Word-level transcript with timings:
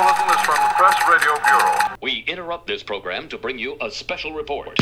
bulletin 0.00 0.30
is 0.30 0.40
from 0.46 0.54
the 0.54 0.72
Press 0.76 0.96
Radio 1.10 1.34
Bureau. 1.44 1.96
We 2.00 2.24
interrupt 2.26 2.66
this 2.66 2.82
program 2.82 3.28
to 3.28 3.36
bring 3.36 3.58
you 3.58 3.76
a 3.82 3.90
special 3.90 4.32
report. 4.32 4.78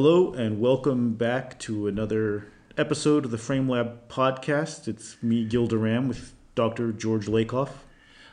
Hello, 0.00 0.32
and 0.32 0.60
welcome 0.60 1.14
back 1.14 1.58
to 1.58 1.88
another 1.88 2.46
episode 2.76 3.24
of 3.24 3.32
the 3.32 3.36
Frame 3.36 3.68
Lab 3.68 4.08
podcast. 4.08 4.86
It's 4.86 5.20
me, 5.24 5.44
Gil 5.44 5.66
Duran, 5.66 6.06
with 6.06 6.34
Dr. 6.54 6.92
George 6.92 7.26
Lakoff. 7.26 7.70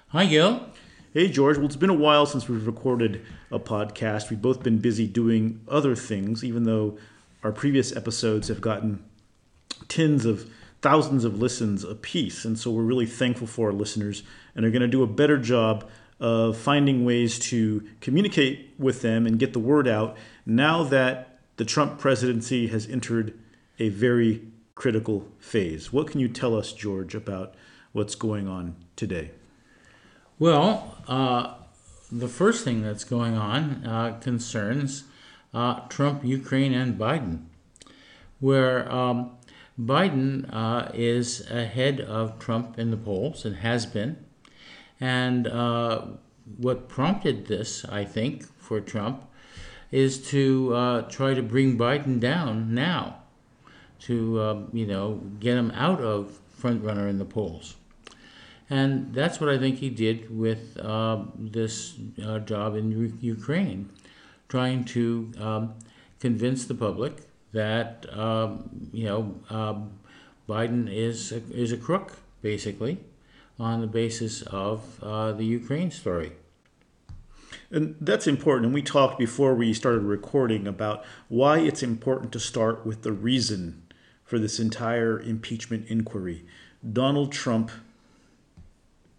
Hi, 0.10 0.28
Gil. 0.28 0.70
Hey, 1.12 1.28
George. 1.28 1.58
Well, 1.58 1.66
it's 1.66 1.76
been 1.76 1.90
a 1.90 1.96
while 1.96 2.28
since 2.28 2.48
we've 2.48 2.68
recorded 2.68 3.26
a 3.50 3.58
podcast. 3.58 4.30
We've 4.30 4.40
both 4.40 4.62
been 4.62 4.78
busy 4.78 5.08
doing 5.08 5.60
other 5.68 5.96
things, 5.96 6.44
even 6.44 6.66
though 6.66 7.00
our 7.42 7.52
previous 7.52 7.96
episodes 7.96 8.48
have 8.50 8.62
gotten 8.62 9.04
tens 9.88 10.24
of 10.24 10.48
thousands 10.84 11.26
of 11.26 11.40
listens 11.40 11.84
apiece. 11.84 12.46
And 12.46 12.60
so 12.60 12.70
we're 12.70 12.84
really 12.84 13.08
thankful 13.08 13.48
for 13.48 13.70
our 13.70 13.74
listeners 13.74 14.22
and 14.54 14.68
are 14.68 14.70
going 14.70 14.84
to 14.84 14.88
do 14.88 15.02
a 15.02 15.08
better 15.08 15.40
job 15.40 15.90
of 16.20 16.58
finding 16.58 17.06
ways 17.06 17.40
to 17.40 17.84
communicate 18.02 18.76
with 18.78 19.02
them 19.02 19.26
and 19.26 19.40
get 19.40 19.54
the 19.54 19.60
word 19.60 19.88
out 19.88 20.16
now 20.46 20.84
that 20.84 21.35
the 21.58 21.66
Trump 21.66 22.00
presidency 22.00 22.68
has 22.68 22.88
entered 22.88 23.38
a 23.80 23.90
very 23.90 24.42
critical 24.76 25.28
phase. 25.40 25.92
What 25.94 26.08
can 26.08 26.20
you 26.20 26.28
tell 26.28 26.56
us, 26.56 26.74
George, 26.74 27.16
about 27.16 27.56
what's 27.94 28.16
going 28.16 28.48
on 28.48 28.76
today? 28.96 29.32
Well, 30.38 30.98
uh, 31.08 31.54
the 32.12 32.28
first 32.28 32.64
thing 32.66 32.82
that's 32.82 33.04
going 33.04 33.36
on 33.36 33.86
uh, 33.86 34.20
concerns 34.22 35.06
uh, 35.54 35.80
Trump, 35.88 36.26
Ukraine, 36.26 36.74
and 36.74 37.00
Biden, 37.00 37.46
where 38.42 38.92
um, 38.92 39.32
Biden 39.80 40.54
uh, 40.54 40.92
is 40.94 41.50
ahead 41.50 42.02
of 42.02 42.38
Trump 42.40 42.78
in 42.78 42.92
the 42.92 42.98
polls 42.98 43.46
and 43.46 43.58
has 43.58 43.86
been. 43.86 44.18
And 45.00 45.48
uh, 45.48 46.06
what 46.58 46.90
prompted 46.90 47.48
this, 47.48 47.86
I 47.86 48.04
think, 48.04 48.46
for 48.58 48.82
Trump 48.82 49.24
is 49.92 50.30
to 50.30 50.74
uh, 50.74 51.02
try 51.04 51.34
to 51.34 51.42
bring 51.42 51.78
Biden 51.78 52.20
down 52.20 52.74
now, 52.74 53.18
to 54.02 54.40
uh, 54.40 54.62
you 54.74 54.86
know 54.86 55.22
get 55.40 55.58
him 55.58 55.72
out 55.72 56.02
of 56.02 56.40
front 56.50 56.84
runner 56.84 57.08
in 57.08 57.18
the 57.18 57.26
polls, 57.26 57.76
and 58.70 59.14
that's 59.14 59.40
what 59.40 59.50
I 59.50 59.58
think 59.58 59.78
he 59.80 59.90
did 59.90 60.38
with 60.38 60.78
uh, 60.78 61.24
this 61.38 61.94
job 62.46 62.76
in 62.76 62.92
U- 62.92 63.18
Ukraine, 63.22 63.90
trying 64.50 64.84
to 64.86 65.32
um, 65.40 65.74
convince 66.20 66.66
the 66.66 66.76
public 66.76 67.14
that 67.54 68.06
um, 68.18 68.70
you 68.92 69.06
know 69.06 69.36
um, 69.50 69.92
Biden 70.48 70.92
is 70.92 71.32
a, 71.32 71.42
is 71.52 71.72
a 71.72 71.78
crook 71.78 72.18
basically, 72.42 73.00
on 73.60 73.82
the 73.82 73.88
basis 73.88 74.44
of 74.44 75.04
uh, 75.04 75.32
the 75.32 75.46
Ukraine 75.46 75.90
story. 75.90 76.34
And 77.76 77.98
that's 78.00 78.26
important. 78.26 78.68
And 78.68 78.74
we 78.74 78.82
talked 78.82 79.20
before 79.20 79.54
we 79.54 79.74
started 79.74 80.04
recording 80.04 80.66
about 80.66 81.04
why 81.28 81.60
it's 81.60 81.84
important 81.84 82.32
to 82.32 82.40
start 82.40 82.86
with 82.86 83.02
the 83.02 83.12
reason 83.12 83.84
for 84.24 84.40
this 84.40 84.62
entire 84.62 85.20
impeachment 85.20 85.86
inquiry. 85.90 86.46
Donald 86.90 87.34
Trump, 87.34 87.70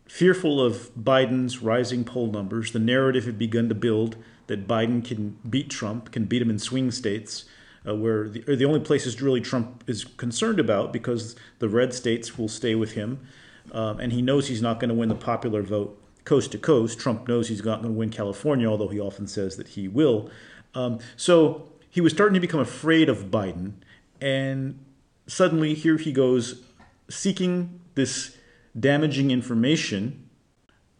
fearful 0.08 0.58
of 0.58 0.90
Biden's 0.98 1.60
rising 1.60 2.02
poll 2.02 2.28
numbers, 2.28 2.72
the 2.72 2.78
narrative 2.78 3.26
had 3.26 3.38
begun 3.38 3.68
to 3.68 3.74
build 3.74 4.16
that 4.46 4.66
Biden 4.66 5.04
can 5.04 5.38
beat 5.48 5.68
Trump, 5.68 6.10
can 6.10 6.24
beat 6.24 6.40
him 6.40 6.48
in 6.48 6.58
swing 6.58 6.90
states. 6.90 7.44
Uh, 7.86 7.94
where 7.94 8.28
the, 8.28 8.40
the 8.56 8.64
only 8.64 8.80
places 8.80 9.22
really 9.22 9.40
Trump 9.40 9.84
is 9.86 10.02
concerned 10.02 10.58
about 10.58 10.92
because 10.92 11.36
the 11.60 11.68
red 11.68 11.94
states 11.94 12.36
will 12.36 12.48
stay 12.48 12.74
with 12.74 12.92
him, 12.92 13.24
um, 13.70 14.00
and 14.00 14.12
he 14.12 14.20
knows 14.20 14.48
he's 14.48 14.60
not 14.60 14.80
going 14.80 14.88
to 14.88 14.94
win 14.94 15.08
the 15.08 15.14
popular 15.14 15.62
vote 15.62 15.96
coast 16.26 16.52
to 16.52 16.58
coast. 16.58 16.98
Trump 16.98 17.26
knows 17.26 17.48
he's 17.48 17.64
not 17.64 17.80
going 17.80 17.94
to 17.94 17.98
win 17.98 18.10
California, 18.10 18.68
although 18.68 18.88
he 18.88 19.00
often 19.00 19.26
says 19.26 19.56
that 19.56 19.68
he 19.68 19.88
will. 19.88 20.30
Um, 20.74 20.98
so 21.16 21.72
he 21.88 22.02
was 22.02 22.12
starting 22.12 22.34
to 22.34 22.40
become 22.40 22.60
afraid 22.60 23.08
of 23.08 23.30
Biden, 23.30 23.72
and 24.20 24.78
suddenly 25.26 25.72
here 25.72 25.96
he 25.96 26.12
goes 26.12 26.62
seeking 27.08 27.80
this 27.94 28.36
damaging 28.78 29.30
information 29.30 30.28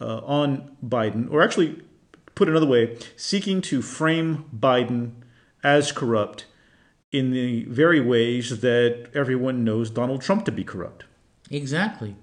uh, 0.01 0.19
on 0.25 0.77
Biden, 0.83 1.31
or 1.31 1.43
actually, 1.43 1.83
put 2.35 2.49
another 2.49 2.67
way, 2.67 2.97
seeking 3.17 3.61
to 3.63 3.83
frame 3.83 4.45
Biden 4.57 5.13
as 5.63 5.93
corrupt 5.93 6.47
in 7.13 7.33
the 7.33 7.65
very 7.65 8.01
ways 8.01 8.61
that 8.61 9.09
everyone 9.15 9.65
knows 9.65 9.91
Donald 9.91 10.23
Trump 10.23 10.45
to 10.45 10.53
be 10.53 10.65
corrupt. 10.65 11.05
Exactly. 11.51 12.17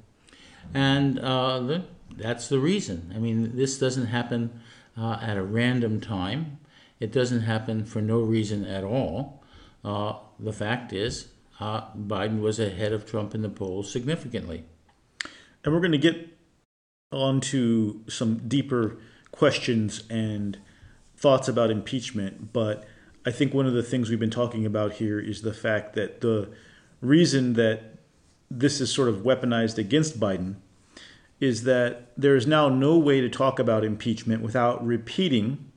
And 0.74 1.20
uh, 1.20 1.60
the, 1.60 1.84
that's 2.18 2.48
the 2.48 2.60
reason. 2.60 3.12
I 3.16 3.20
mean, 3.20 3.56
this 3.56 3.78
doesn't 3.78 4.08
happen 4.08 4.62
uh, 4.98 5.20
at 5.22 5.38
a 5.38 5.44
random 5.44 6.00
time. 6.00 6.60
It 7.00 7.12
doesn't 7.12 7.42
happen 7.42 7.86
for 7.86 8.02
no 8.02 8.20
reason 8.20 8.66
at 8.66 8.84
all. 8.84 9.44
Uh, 9.84 10.14
the 10.40 10.54
fact 10.54 10.94
is, 10.94 11.28
uh, 11.60 11.90
Biden 11.92 12.42
was 12.42 12.60
ahead 12.60 12.94
of 12.94 13.06
Trump 13.06 13.36
in 13.36 13.42
the 13.42 13.50
polls 13.50 13.92
significantly. 13.92 14.66
And 15.64 15.74
we're 15.74 15.82
going 15.82 15.92
to 15.92 15.98
get 15.98 16.38
on 17.12 17.42
to 17.42 18.04
some 18.08 18.48
deeper 18.48 18.98
questions 19.32 20.04
and 20.10 20.60
thoughts 21.16 21.48
about 21.48 21.72
impeachment. 21.72 22.54
But 22.54 22.86
I 23.26 23.32
think 23.32 23.54
one 23.54 23.66
of 23.66 23.74
the 23.74 23.84
things 23.84 24.10
we've 24.10 24.20
been 24.20 24.30
talking 24.30 24.66
about 24.66 24.94
here 24.94 25.20
is 25.20 25.42
the 25.42 25.54
fact 25.54 25.94
that 25.94 26.22
the 26.22 26.50
reason 27.02 27.54
that 27.54 28.00
this 28.50 28.82
is 28.82 28.92
sort 28.92 29.10
of 29.10 29.18
weaponized 29.18 29.78
against 29.78 30.20
Biden 30.20 30.56
is 31.44 31.64
that 31.64 32.10
there 32.16 32.38
is 32.38 32.48
now 32.48 32.70
no 32.70 32.98
way 32.98 33.20
to 33.20 33.28
talk 33.28 33.60
about 33.60 33.84
impeachment 33.84 34.42
without 34.42 34.84
repeating 34.86 35.70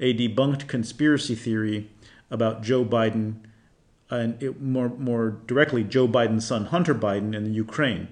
a 0.00 0.12
debunked 0.12 0.66
conspiracy 0.66 1.36
theory 1.36 1.88
about 2.32 2.62
Joe 2.62 2.84
Biden 2.84 3.36
and 4.10 4.42
it, 4.42 4.60
more 4.60 4.88
more 4.88 5.38
directly 5.46 5.84
Joe 5.84 6.08
Biden's 6.08 6.44
son 6.44 6.66
Hunter 6.66 6.96
Biden 6.96 7.36
and 7.36 7.46
the 7.46 7.52
Ukraine. 7.52 8.08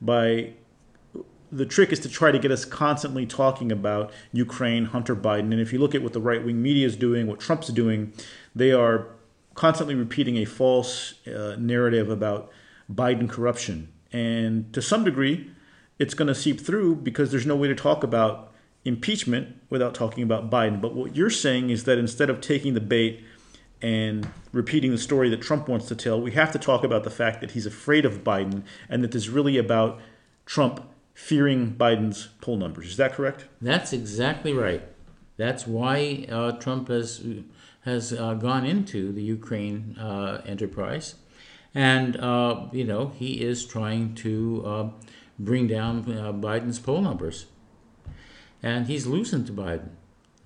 By 0.00 0.52
the 1.50 1.66
trick 1.66 1.90
is 1.90 1.98
to 2.00 2.08
try 2.08 2.30
to 2.30 2.38
get 2.38 2.52
us 2.52 2.64
constantly 2.64 3.26
talking 3.26 3.72
about 3.72 4.12
Ukraine, 4.32 4.84
Hunter 4.86 5.16
Biden, 5.16 5.50
and 5.50 5.60
if 5.60 5.72
you 5.72 5.80
look 5.80 5.94
at 5.94 6.02
what 6.02 6.12
the 6.12 6.20
right 6.20 6.44
wing 6.44 6.62
media 6.62 6.86
is 6.86 6.94
doing, 6.94 7.26
what 7.26 7.40
Trump's 7.40 7.68
doing, 7.68 8.12
they 8.54 8.70
are 8.70 9.08
constantly 9.54 9.96
repeating 9.96 10.36
a 10.36 10.44
false 10.44 11.14
uh, 11.26 11.56
narrative 11.58 12.10
about 12.10 12.52
Biden 12.92 13.28
corruption. 13.28 13.92
And 14.12 14.72
to 14.72 14.80
some 14.80 15.02
degree, 15.02 15.50
it's 15.98 16.14
going 16.14 16.28
to 16.28 16.34
seep 16.34 16.60
through 16.60 16.96
because 16.96 17.30
there's 17.30 17.46
no 17.46 17.56
way 17.56 17.68
to 17.68 17.74
talk 17.74 18.02
about 18.02 18.52
impeachment 18.84 19.56
without 19.70 19.94
talking 19.94 20.22
about 20.22 20.50
Biden. 20.50 20.80
But 20.80 20.94
what 20.94 21.16
you're 21.16 21.30
saying 21.30 21.70
is 21.70 21.84
that 21.84 21.98
instead 21.98 22.30
of 22.30 22.40
taking 22.40 22.74
the 22.74 22.80
bait 22.80 23.24
and 23.80 24.28
repeating 24.52 24.90
the 24.90 24.98
story 24.98 25.28
that 25.30 25.40
Trump 25.40 25.68
wants 25.68 25.86
to 25.88 25.96
tell, 25.96 26.20
we 26.20 26.32
have 26.32 26.52
to 26.52 26.58
talk 26.58 26.84
about 26.84 27.04
the 27.04 27.10
fact 27.10 27.40
that 27.40 27.52
he's 27.52 27.66
afraid 27.66 28.04
of 28.04 28.24
Biden 28.24 28.62
and 28.88 29.02
that 29.02 29.12
this 29.12 29.24
is 29.24 29.28
really 29.30 29.56
about 29.56 30.00
Trump 30.46 30.84
fearing 31.14 31.74
Biden's 31.74 32.28
poll 32.40 32.56
numbers. 32.56 32.88
Is 32.88 32.96
that 32.96 33.12
correct? 33.12 33.46
That's 33.60 33.92
exactly 33.92 34.52
right. 34.52 34.82
That's 35.36 35.66
why 35.66 36.26
uh, 36.30 36.52
Trump 36.52 36.88
has 36.88 37.24
has 37.84 38.12
uh, 38.12 38.34
gone 38.34 38.64
into 38.64 39.12
the 39.12 39.22
Ukraine 39.22 39.96
uh, 39.98 40.40
enterprise, 40.46 41.16
and 41.74 42.16
uh, 42.16 42.66
you 42.72 42.84
know 42.84 43.12
he 43.18 43.42
is 43.42 43.64
trying 43.66 44.14
to 44.16 44.62
uh, 44.64 44.88
bring 45.38 45.66
down 45.66 46.00
uh, 46.00 46.32
Biden's 46.32 46.78
poll 46.78 47.00
numbers. 47.00 47.46
And 48.62 48.86
he's 48.86 49.06
losing 49.06 49.44
to 49.44 49.52
Biden. 49.52 49.90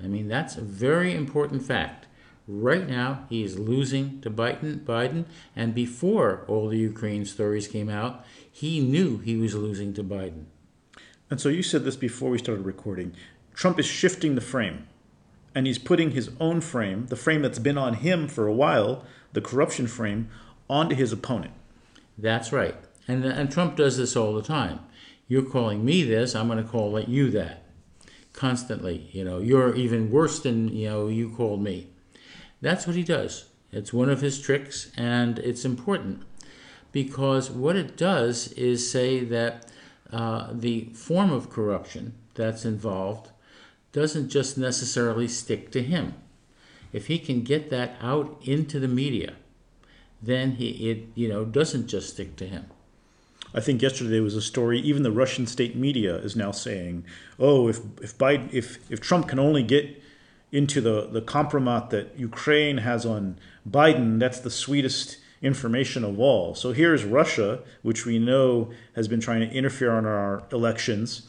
I 0.02 0.06
mean, 0.06 0.28
that's 0.28 0.56
a 0.56 0.62
very 0.62 1.14
important 1.14 1.62
fact. 1.62 2.06
Right 2.46 2.88
now, 2.88 3.26
he 3.28 3.42
is 3.42 3.58
losing 3.58 4.20
to 4.22 4.30
Biden, 4.30 4.80
Biden, 4.82 5.26
and 5.54 5.74
before 5.74 6.44
all 6.48 6.68
the 6.68 6.78
Ukraine 6.78 7.26
stories 7.26 7.68
came 7.68 7.90
out, 7.90 8.24
he 8.50 8.80
knew 8.80 9.18
he 9.18 9.36
was 9.36 9.54
losing 9.54 9.92
to 9.94 10.02
Biden. 10.02 10.44
And 11.30 11.40
so 11.40 11.50
you 11.50 11.62
said 11.62 11.84
this 11.84 11.96
before 11.96 12.30
we 12.30 12.38
started 12.38 12.64
recording. 12.64 13.14
Trump 13.52 13.78
is 13.78 13.86
shifting 13.86 14.34
the 14.34 14.40
frame, 14.40 14.86
and 15.54 15.66
he's 15.66 15.78
putting 15.78 16.12
his 16.12 16.30
own 16.40 16.62
frame, 16.62 17.08
the 17.08 17.16
frame 17.16 17.42
that's 17.42 17.58
been 17.58 17.76
on 17.76 17.94
him 17.94 18.28
for 18.28 18.46
a 18.46 18.54
while, 18.54 19.04
the 19.34 19.42
corruption 19.42 19.86
frame, 19.86 20.30
onto 20.70 20.96
his 20.96 21.12
opponent. 21.12 21.52
That's 22.16 22.50
right. 22.50 22.76
And, 23.08 23.24
and 23.24 23.50
Trump 23.50 23.76
does 23.76 23.96
this 23.96 24.14
all 24.14 24.34
the 24.34 24.42
time. 24.42 24.80
You're 25.26 25.42
calling 25.42 25.84
me 25.84 26.04
this, 26.04 26.34
I'm 26.34 26.46
going 26.46 26.62
to 26.62 26.70
call 26.70 27.00
you 27.00 27.30
that. 27.30 27.64
Constantly. 28.32 29.08
You 29.12 29.24
know, 29.24 29.38
you're 29.38 29.74
even 29.74 30.10
worse 30.10 30.38
than, 30.40 30.68
you 30.68 30.88
know, 30.88 31.08
you 31.08 31.30
called 31.30 31.62
me. 31.62 31.88
That's 32.60 32.86
what 32.86 32.96
he 32.96 33.02
does. 33.02 33.46
It's 33.72 33.92
one 33.92 34.08
of 34.08 34.20
his 34.20 34.40
tricks, 34.40 34.90
and 34.96 35.38
it's 35.40 35.64
important 35.64 36.22
because 36.92 37.50
what 37.50 37.76
it 37.76 37.96
does 37.96 38.52
is 38.52 38.90
say 38.90 39.22
that 39.24 39.70
uh, 40.10 40.48
the 40.52 40.84
form 40.94 41.30
of 41.30 41.50
corruption 41.50 42.14
that's 42.34 42.64
involved 42.64 43.30
doesn't 43.92 44.30
just 44.30 44.56
necessarily 44.56 45.28
stick 45.28 45.70
to 45.72 45.82
him. 45.82 46.14
If 46.92 47.08
he 47.08 47.18
can 47.18 47.42
get 47.42 47.68
that 47.70 47.96
out 48.00 48.40
into 48.42 48.80
the 48.80 48.88
media, 48.88 49.34
then 50.22 50.52
he, 50.52 50.90
it 50.90 51.08
you 51.14 51.28
know 51.28 51.44
doesn't 51.44 51.88
just 51.88 52.14
stick 52.14 52.36
to 52.36 52.46
him. 52.46 52.66
I 53.54 53.60
think 53.60 53.82
yesterday 53.82 54.10
there 54.10 54.22
was 54.22 54.34
a 54.34 54.42
story. 54.42 54.80
Even 54.80 55.02
the 55.02 55.12
Russian 55.12 55.46
state 55.46 55.74
media 55.76 56.16
is 56.16 56.36
now 56.36 56.50
saying, 56.50 57.04
"Oh, 57.38 57.68
if 57.68 57.80
if 58.02 58.16
Biden, 58.18 58.52
if 58.52 58.78
if 58.90 59.00
Trump 59.00 59.28
can 59.28 59.38
only 59.38 59.62
get 59.62 60.02
into 60.52 60.80
the 60.80 61.08
the 61.10 61.22
compromat 61.22 61.90
that 61.90 62.18
Ukraine 62.18 62.78
has 62.78 63.06
on 63.06 63.38
Biden, 63.68 64.18
that's 64.18 64.40
the 64.40 64.50
sweetest 64.50 65.18
information 65.40 66.04
of 66.04 66.18
all." 66.18 66.54
So 66.54 66.72
here's 66.72 67.04
Russia, 67.04 67.60
which 67.82 68.04
we 68.04 68.18
know 68.18 68.70
has 68.94 69.08
been 69.08 69.20
trying 69.20 69.40
to 69.48 69.54
interfere 69.54 69.92
on 69.92 70.04
our 70.04 70.42
elections, 70.52 71.22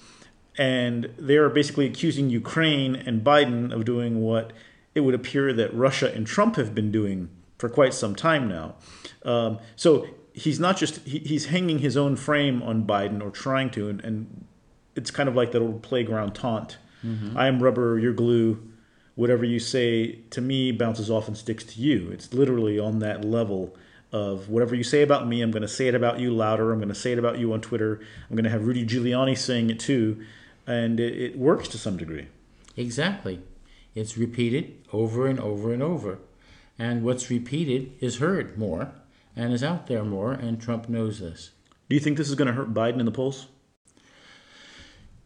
and 0.57 1.09
they 1.17 1.37
are 1.37 1.49
basically 1.49 1.85
accusing 1.85 2.29
Ukraine 2.29 2.95
and 2.95 3.23
Biden 3.23 3.71
of 3.71 3.85
doing 3.85 4.21
what 4.21 4.51
it 4.93 5.01
would 5.01 5.15
appear 5.15 5.53
that 5.53 5.73
Russia 5.73 6.11
and 6.13 6.27
Trump 6.27 6.57
have 6.57 6.75
been 6.75 6.91
doing 6.91 7.29
for 7.57 7.69
quite 7.69 7.93
some 7.93 8.15
time 8.15 8.47
now. 8.47 8.75
Um, 9.23 9.59
so 9.75 10.07
he's 10.39 10.59
not 10.59 10.77
just 10.77 11.05
he, 11.05 11.19
he's 11.19 11.47
hanging 11.47 11.79
his 11.79 11.97
own 11.97 12.15
frame 12.15 12.63
on 12.63 12.85
Biden 12.85 13.21
or 13.21 13.29
trying 13.29 13.69
to, 13.71 13.89
and, 13.89 14.01
and 14.01 14.45
it's 14.95 15.11
kind 15.11 15.27
of 15.27 15.35
like 15.35 15.51
that 15.51 15.61
old 15.61 15.81
playground 15.81 16.33
taunt. 16.33 16.77
Mm-hmm. 17.05 17.37
I 17.37 17.47
am 17.47 17.61
rubber, 17.61 17.99
you're 17.99 18.13
glue. 18.13 18.63
Whatever 19.15 19.43
you 19.43 19.59
say 19.59 20.19
to 20.29 20.39
me 20.39 20.71
bounces 20.71 21.09
off 21.09 21.27
and 21.27 21.37
sticks 21.37 21.65
to 21.65 21.81
you. 21.81 22.09
It's 22.11 22.33
literally 22.33 22.79
on 22.79 22.99
that 22.99 23.25
level 23.25 23.75
of 24.13 24.49
whatever 24.49 24.75
you 24.75 24.83
say 24.83 25.01
about 25.01 25.27
me, 25.27 25.41
I'm 25.41 25.51
going 25.51 25.61
to 25.61 25.67
say 25.67 25.87
it 25.87 25.93
about 25.93 26.19
you 26.19 26.31
louder. 26.31 26.71
I'm 26.71 26.79
going 26.79 26.89
to 26.89 26.95
say 26.95 27.11
it 27.11 27.19
about 27.19 27.37
you 27.37 27.51
on 27.53 27.59
Twitter. 27.59 27.99
I'm 28.29 28.35
going 28.35 28.45
to 28.45 28.49
have 28.49 28.65
Rudy 28.65 28.85
Giuliani 28.85 29.37
saying 29.37 29.69
it 29.69 29.79
too, 29.79 30.23
and 30.65 30.99
it, 30.99 31.17
it 31.21 31.37
works 31.37 31.67
to 31.69 31.77
some 31.77 31.97
degree. 31.97 32.27
Exactly, 32.77 33.41
it's 33.93 34.17
repeated 34.17 34.77
over 34.93 35.27
and 35.27 35.39
over 35.39 35.73
and 35.73 35.83
over, 35.83 36.19
and 36.79 37.03
what's 37.03 37.29
repeated 37.29 37.91
is 37.99 38.17
heard 38.17 38.57
more 38.57 38.93
and 39.39 39.53
is 39.53 39.63
out 39.63 39.87
there 39.87 40.03
more, 40.03 40.33
and 40.33 40.61
Trump 40.61 40.89
knows 40.89 41.19
this. 41.19 41.51
Do 41.87 41.95
you 41.95 42.01
think 42.01 42.17
this 42.17 42.29
is 42.29 42.35
going 42.35 42.47
to 42.49 42.53
hurt 42.53 42.73
Biden 42.73 42.99
in 42.99 43.05
the 43.05 43.11
polls? 43.11 43.47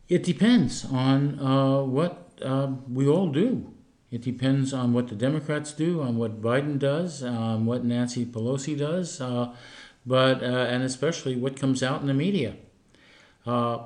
It 0.08 0.22
depends 0.24 0.86
on 0.86 1.40
uh, 1.40 1.82
what 1.82 2.40
uh, 2.42 2.74
we 2.88 3.08
all 3.08 3.30
do. 3.30 3.74
It 4.12 4.22
depends 4.22 4.72
on 4.72 4.94
what 4.94 5.08
the 5.08 5.16
Democrats 5.16 5.74
do, 5.74 6.02
on 6.02 6.18
what 6.18 6.42
Biden 6.42 6.78
does, 6.78 7.24
on 7.24 7.66
what 7.66 7.84
Nancy 7.84 8.24
Pelosi 8.24 8.78
does, 8.78 9.20
uh, 9.20 9.56
but 10.06 10.44
uh, 10.44 10.68
and 10.70 10.84
especially 10.84 11.36
what 11.36 11.60
comes 11.60 11.82
out 11.82 12.02
in 12.02 12.08
the 12.08 12.14
media. 12.14 12.56
Uh, 13.48 13.80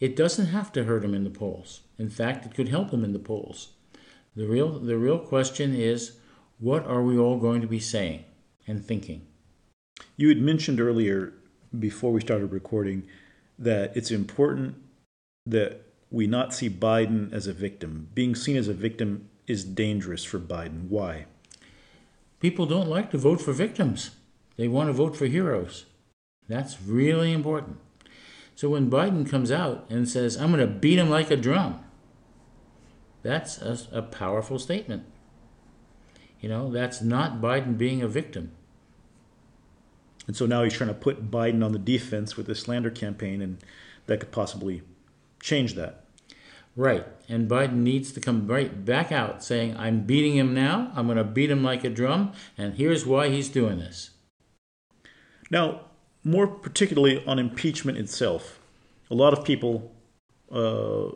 it 0.00 0.16
doesn't 0.16 0.46
have 0.46 0.72
to 0.72 0.84
hurt 0.84 1.04
him 1.04 1.14
in 1.14 1.24
the 1.24 1.30
polls. 1.30 1.80
In 1.98 2.08
fact, 2.08 2.46
it 2.46 2.54
could 2.54 2.68
help 2.68 2.90
him 2.90 3.04
in 3.04 3.12
the 3.12 3.18
polls. 3.18 3.72
The 4.34 4.46
real 4.46 4.78
the 4.78 4.96
real 4.96 5.18
question 5.18 5.74
is, 5.74 6.16
what 6.58 6.86
are 6.86 7.02
we 7.02 7.18
all 7.18 7.38
going 7.38 7.60
to 7.60 7.66
be 7.66 7.80
saying 7.80 8.24
and 8.66 8.82
thinking? 8.82 9.26
You 10.16 10.28
had 10.28 10.40
mentioned 10.40 10.80
earlier, 10.80 11.32
before 11.76 12.12
we 12.12 12.20
started 12.20 12.52
recording, 12.52 13.06
that 13.58 13.96
it's 13.96 14.10
important 14.10 14.76
that 15.46 15.82
we 16.10 16.26
not 16.26 16.54
see 16.54 16.70
Biden 16.70 17.32
as 17.32 17.46
a 17.46 17.52
victim. 17.52 18.08
Being 18.14 18.34
seen 18.34 18.56
as 18.56 18.68
a 18.68 18.74
victim 18.74 19.28
is 19.46 19.64
dangerous 19.64 20.24
for 20.24 20.38
Biden. 20.38 20.88
Why? 20.88 21.26
People 22.40 22.66
don't 22.66 22.88
like 22.88 23.10
to 23.10 23.18
vote 23.18 23.40
for 23.40 23.52
victims, 23.52 24.12
they 24.56 24.68
want 24.68 24.88
to 24.88 24.92
vote 24.92 25.16
for 25.16 25.26
heroes. 25.26 25.86
That's 26.48 26.80
really 26.80 27.32
important. 27.32 27.78
So 28.54 28.68
when 28.68 28.90
Biden 28.90 29.28
comes 29.28 29.50
out 29.50 29.86
and 29.90 30.08
says, 30.08 30.36
I'm 30.36 30.52
going 30.52 30.60
to 30.60 30.72
beat 30.72 30.98
him 30.98 31.10
like 31.10 31.30
a 31.30 31.36
drum, 31.36 31.82
that's 33.22 33.58
a, 33.60 33.78
a 33.90 34.02
powerful 34.02 34.58
statement. 34.58 35.04
You 36.40 36.48
know, 36.50 36.70
that's 36.70 37.00
not 37.00 37.40
Biden 37.40 37.78
being 37.78 38.02
a 38.02 38.08
victim. 38.08 38.52
And 40.26 40.36
so 40.36 40.46
now 40.46 40.62
he's 40.64 40.72
trying 40.72 40.88
to 40.88 40.94
put 40.94 41.30
Biden 41.30 41.64
on 41.64 41.72
the 41.72 41.78
defense 41.78 42.36
with 42.36 42.46
this 42.46 42.60
slander 42.60 42.90
campaign, 42.90 43.42
and 43.42 43.58
that 44.06 44.20
could 44.20 44.32
possibly 44.32 44.82
change 45.40 45.74
that. 45.74 46.04
Right. 46.76 47.06
And 47.28 47.48
Biden 47.48 47.76
needs 47.76 48.12
to 48.12 48.20
come 48.20 48.48
right 48.48 48.84
back 48.84 49.12
out 49.12 49.44
saying, 49.44 49.76
I'm 49.76 50.00
beating 50.00 50.36
him 50.36 50.54
now. 50.54 50.90
I'm 50.96 51.06
going 51.06 51.18
to 51.18 51.24
beat 51.24 51.50
him 51.50 51.62
like 51.62 51.84
a 51.84 51.90
drum. 51.90 52.32
And 52.58 52.74
here's 52.74 53.06
why 53.06 53.28
he's 53.28 53.48
doing 53.48 53.78
this. 53.78 54.10
Now, 55.50 55.82
more 56.24 56.48
particularly 56.48 57.24
on 57.26 57.38
impeachment 57.38 57.98
itself, 57.98 58.58
a 59.10 59.14
lot 59.14 59.32
of 59.32 59.44
people 59.44 59.94
uh, 60.50 61.14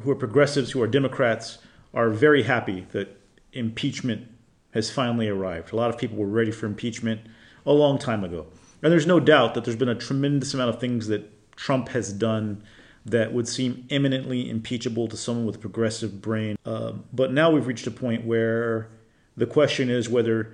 who 0.00 0.10
are 0.10 0.16
progressives, 0.16 0.70
who 0.70 0.82
are 0.82 0.86
Democrats, 0.86 1.58
are 1.92 2.10
very 2.10 2.44
happy 2.44 2.86
that 2.92 3.20
impeachment 3.52 4.28
has 4.72 4.90
finally 4.90 5.28
arrived. 5.28 5.72
A 5.72 5.76
lot 5.76 5.90
of 5.90 5.98
people 5.98 6.16
were 6.16 6.28
ready 6.28 6.52
for 6.52 6.66
impeachment 6.66 7.22
a 7.66 7.72
long 7.72 7.98
time 7.98 8.24
ago. 8.24 8.46
And 8.82 8.92
there's 8.92 9.06
no 9.06 9.20
doubt 9.20 9.54
that 9.54 9.64
there's 9.64 9.76
been 9.76 9.88
a 9.88 9.94
tremendous 9.94 10.54
amount 10.54 10.70
of 10.70 10.80
things 10.80 11.08
that 11.08 11.56
Trump 11.56 11.90
has 11.90 12.12
done 12.12 12.62
that 13.04 13.32
would 13.32 13.48
seem 13.48 13.86
eminently 13.90 14.48
impeachable 14.48 15.08
to 15.08 15.16
someone 15.16 15.46
with 15.46 15.56
a 15.56 15.58
progressive 15.58 16.20
brain. 16.20 16.56
Uh, 16.64 16.92
but 17.12 17.32
now 17.32 17.50
we've 17.50 17.66
reached 17.66 17.86
a 17.86 17.90
point 17.90 18.24
where 18.24 18.88
the 19.36 19.46
question 19.46 19.88
is 19.90 20.08
whether 20.08 20.52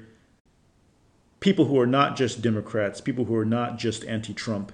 people 1.40 1.66
who 1.66 1.78
are 1.78 1.86
not 1.86 2.16
just 2.16 2.42
Democrats, 2.42 3.00
people 3.00 3.24
who 3.24 3.36
are 3.36 3.44
not 3.44 3.78
just 3.78 4.04
anti 4.04 4.32
Trump, 4.32 4.72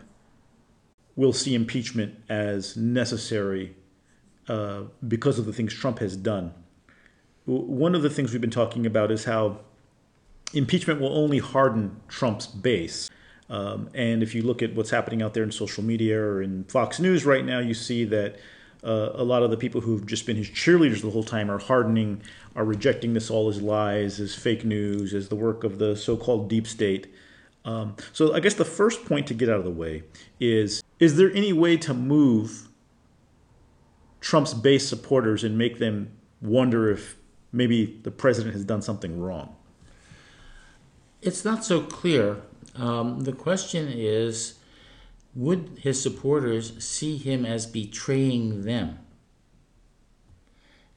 will 1.17 1.32
see 1.32 1.55
impeachment 1.55 2.14
as 2.28 2.76
necessary 2.76 3.75
uh, 4.49 4.82
because 5.06 5.38
of 5.38 5.46
the 5.46 5.52
things 5.52 5.73
Trump 5.75 5.99
has 5.99 6.17
done. 6.17 6.52
One 7.44 7.94
of 7.94 8.02
the 8.02 8.11
things 8.11 8.32
we've 8.32 8.40
been 8.40 8.50
talking 8.50 8.87
about 8.87 9.11
is 9.11 9.25
how 9.25 9.61
impeachment 10.52 11.00
will 11.00 11.16
only 11.16 11.38
harden 11.38 12.00
Trump's 12.08 12.46
base. 12.46 13.10
Um, 13.50 13.90
and 13.94 14.22
if 14.22 14.34
you 14.34 14.43
look 14.43 14.62
at 14.62 14.75
what's 14.75 14.90
happening 14.90 15.22
out 15.22 15.34
there 15.34 15.43
in 15.43 15.52
social 15.52 15.82
media 15.82 16.19
or 16.19 16.43
in 16.43 16.64
Fox 16.64 16.99
News 17.00 17.26
right 17.26 17.44
now, 17.44 17.58
you 17.58 17.75
see 17.75 18.04
that 18.06 18.37
uh, 18.84 19.10
a 19.14 19.22
lot 19.22 19.43
of 19.43 19.50
the 19.50 19.56
people 19.56 19.81
who've 19.81 20.06
just 20.06 20.26
been 20.26 20.37
his 20.37 20.49
cheerleaders 20.49 21.02
the 21.02 21.10
whole 21.10 21.22
time 21.22 21.50
are 21.50 21.58
hardening, 21.58 22.22
are 22.56 22.64
rejecting 22.64 23.12
this 23.12 23.31
all 23.31 23.49
as 23.49 23.60
lies, 23.60 24.19
as 24.20 24.34
fake 24.34 24.64
news, 24.64 25.14
as 25.14 25.28
the 25.28 25.37
work 25.37 25.64
of 25.64 25.78
the 25.78 25.97
so 25.97 26.16
called 26.16 26.49
deep 26.49 26.66
state. 26.66 27.12
Um, 27.64 27.94
so 28.12 28.35
I 28.35 28.40
guess 28.40 28.54
the 28.54 28.64
first 28.64 29.04
point 29.04 29.26
to 29.28 29.35
get 29.35 29.49
out 29.49 29.59
of 29.59 29.64
the 29.64 29.71
way 29.71 30.02
is 30.40 30.82
is 30.99 31.16
there 31.16 31.30
any 31.32 31.52
way 31.52 31.76
to 31.76 31.94
move 31.94 32.68
Trump's 34.21 34.54
base 34.54 34.88
supporters 34.88 35.44
and 35.44 35.56
make 35.56 35.78
them 35.78 36.11
wonder 36.40 36.90
if 36.90 37.16
maybe 37.52 38.00
the 38.02 38.11
president 38.11 38.54
has 38.54 38.64
done 38.64 38.82
something 38.82 39.21
wrong? 39.21 39.54
It's 41.23 41.45
not 41.45 41.64
so 41.64 41.83
clear. 41.83 42.43
Um, 42.75 43.21
the 43.21 43.33
question 43.33 43.88
is 43.88 44.59
would 45.37 45.79
his 45.81 46.02
supporters 46.02 46.85
see 46.85 47.17
him 47.17 47.47
as 47.47 47.64
betraying 47.64 48.64
them? 48.64 48.99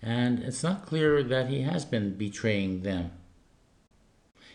And 0.01 0.39
it's 0.39 0.63
not 0.63 0.87
clear 0.87 1.21
that 1.21 1.49
he 1.49 1.61
has 1.61 1.85
been 1.85 2.15
betraying 2.15 2.81
them. 2.81 3.11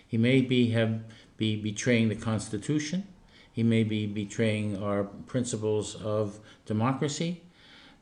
He 0.07 0.19
may 0.19 0.41
be 0.41 0.71
have 0.71 1.05
be 1.37 1.55
betraying 1.55 2.09
the 2.09 2.17
Constitution. 2.17 3.07
He 3.53 3.62
may 3.62 3.85
be 3.85 4.07
betraying 4.07 4.83
our 4.83 5.05
principles 5.05 5.95
of 5.95 6.41
democracy, 6.67 7.43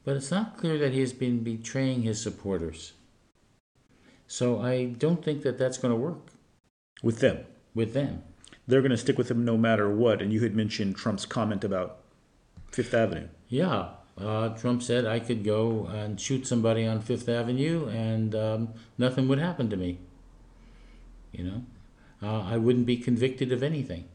but 0.05 0.17
it's 0.17 0.31
not 0.31 0.57
clear 0.57 0.79
that 0.79 0.95
he 0.95 1.01
has 1.01 1.13
been 1.13 1.45
betraying 1.45 2.03
his 2.03 2.21
supporters. 2.21 2.95
So 4.27 4.61
I 4.61 4.87
don't 4.87 5.23
think 5.23 5.43
that 5.43 5.59
that's 5.59 5.79
going 5.79 5.93
to 5.93 6.01
work 6.01 6.31
with 7.03 7.21
them 7.21 7.45
with 7.79 7.95
them. 7.95 8.25
They're 8.67 8.83
going 8.83 8.91
to 8.91 8.99
stick 8.99 9.17
with 9.17 9.31
him 9.31 9.45
no 9.45 9.57
matter 9.57 9.89
what. 9.89 10.21
And 10.21 10.33
you 10.33 10.41
had 10.41 10.55
mentioned 10.55 10.97
Trump's 10.97 11.25
comment 11.25 11.65
about 11.65 12.01
Fifth 12.71 12.93
Avenue. 12.93 13.29
Yeah. 13.49 13.91
Uh, 14.21 14.49
Trump 14.51 14.83
said 14.83 15.07
I 15.07 15.21
could 15.21 15.45
go 15.45 15.87
and 15.87 16.21
shoot 16.21 16.47
somebody 16.47 16.85
on 16.85 17.01
Fifth 17.01 17.29
Avenue 17.29 17.89
and 17.89 18.35
um, 18.35 18.75
nothing 18.99 19.29
would 19.29 19.39
happen 19.39 19.71
to 19.71 19.77
me. 19.77 20.01
You 21.33 21.45
know, 21.45 21.63
uh, 22.21 22.43
I 22.43 22.57
wouldn't 22.57 22.85
be 22.85 22.97
convicted 22.97 23.53
of 23.53 23.63
anything 23.63 24.09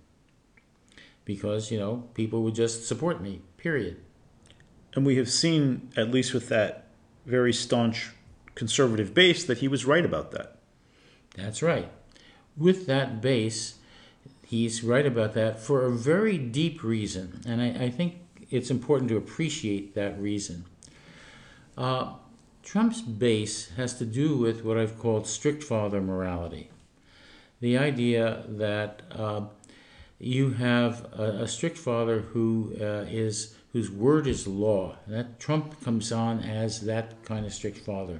because, 1.24 1.72
you 1.72 1.79
know, 1.79 2.10
people 2.13 2.43
would 2.43 2.55
just 2.55 2.86
support 2.86 3.22
me, 3.22 3.41
period. 3.55 4.01
And 4.93 5.05
we 5.05 5.15
have 5.15 5.29
seen, 5.29 5.89
at 5.96 6.12
least 6.12 6.34
with 6.34 6.50
that 6.50 6.88
very 7.25 7.53
staunch 7.53 8.12
conservative 8.55 9.13
base, 9.13 9.46
that 9.46 9.60
he 9.60 9.70
was 9.70 9.86
right 9.86 10.03
about 10.03 10.32
that. 10.32 10.58
That's 11.36 11.63
right 11.63 11.89
with 12.57 12.86
that 12.88 13.22
base, 13.22 13.75
he's 14.45 14.83
right 14.83 15.05
about 15.05 15.33
that 15.33 15.60
for 15.60 15.86
a 15.86 15.91
very 15.91 16.38
deep 16.38 16.83
reason. 16.83 17.41
And 17.45 17.62
I, 17.62 17.86
I 17.86 17.89
think 17.89 18.15
it's 18.51 18.69
important 18.69 19.10
to 19.10 19.17
appreciate 19.17 19.95
that 19.95 20.19
reason. 20.19 20.65
Uh, 21.77 22.13
Trump's 22.63 23.01
base 23.01 23.72
has 23.72 23.98
to 23.98 24.05
do 24.05 24.38
with 24.38 24.63
what 24.63 24.77
I've 24.77 24.98
called 24.98 25.27
strict 25.27 25.63
father 25.63 26.01
morality. 26.01 26.69
the 27.60 27.77
idea 27.77 28.43
that 28.48 29.01
uh, 29.12 29.41
you 30.19 30.51
have 30.51 31.05
a, 31.13 31.43
a, 31.43 31.48
strict 31.48 31.77
father 31.77 32.19
who 32.19 32.74
uh, 32.79 33.05
is 33.10 33.55
whose 33.72 33.89
word 33.89 34.27
is 34.27 34.48
law. 34.48 34.95
That 35.07 35.39
Trump 35.39 35.83
comes 35.83 36.12
on 36.12 36.39
as 36.39 36.81
that 36.81 37.24
kind 37.24 37.45
of 37.45 37.53
strict 37.53 37.77
father, 37.77 38.19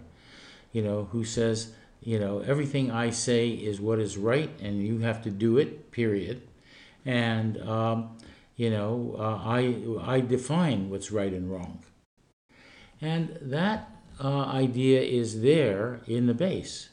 you 0.72 0.82
know, 0.82 1.10
who 1.12 1.24
says, 1.24 1.74
you 2.04 2.20
know, 2.20 2.40
everything 2.40 2.92
I 2.92 3.10
say 3.10 3.50
is 3.50 3.80
what 3.80 4.00
is 4.00 4.18
right, 4.18 4.50
and 4.62 4.82
you 4.82 5.00
have 5.00 5.22
to 5.24 5.30
do 5.30 5.58
it. 5.58 5.92
Period. 5.92 6.42
And 7.06 7.62
um, 7.62 8.18
you 8.56 8.70
know, 8.70 9.16
uh, 9.18 9.42
I 9.44 9.76
I 10.02 10.20
define 10.22 10.90
what's 10.90 11.12
right 11.12 11.34
and 11.34 11.52
wrong. 11.52 11.80
And 13.02 13.38
that 13.42 13.90
uh, 14.24 14.46
idea 14.46 15.02
is 15.02 15.42
there 15.42 16.02
in 16.08 16.28
the 16.28 16.34
base. 16.34 16.90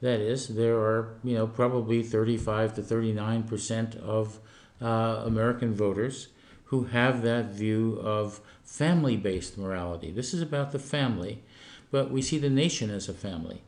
That 0.00 0.20
is, 0.20 0.48
there 0.48 0.76
are 0.76 1.14
you 1.22 1.34
know 1.34 1.46
probably 1.46 2.02
35 2.02 2.74
to 2.74 2.82
39 2.82 3.42
percent 3.44 3.94
of 3.96 4.38
uh, 4.82 5.22
American 5.24 5.74
voters 5.74 6.28
who 6.64 6.84
have 6.84 7.22
that 7.22 7.46
view 7.46 8.00
of 8.02 8.40
family-based 8.64 9.56
morality. 9.56 10.10
This 10.10 10.34
is 10.34 10.42
about 10.42 10.72
the 10.72 10.78
family, 10.78 11.42
but 11.90 12.10
we 12.10 12.22
see 12.22 12.38
the 12.38 12.50
nation 12.50 12.90
as 12.90 13.08
a 13.08 13.14
family, 13.14 13.62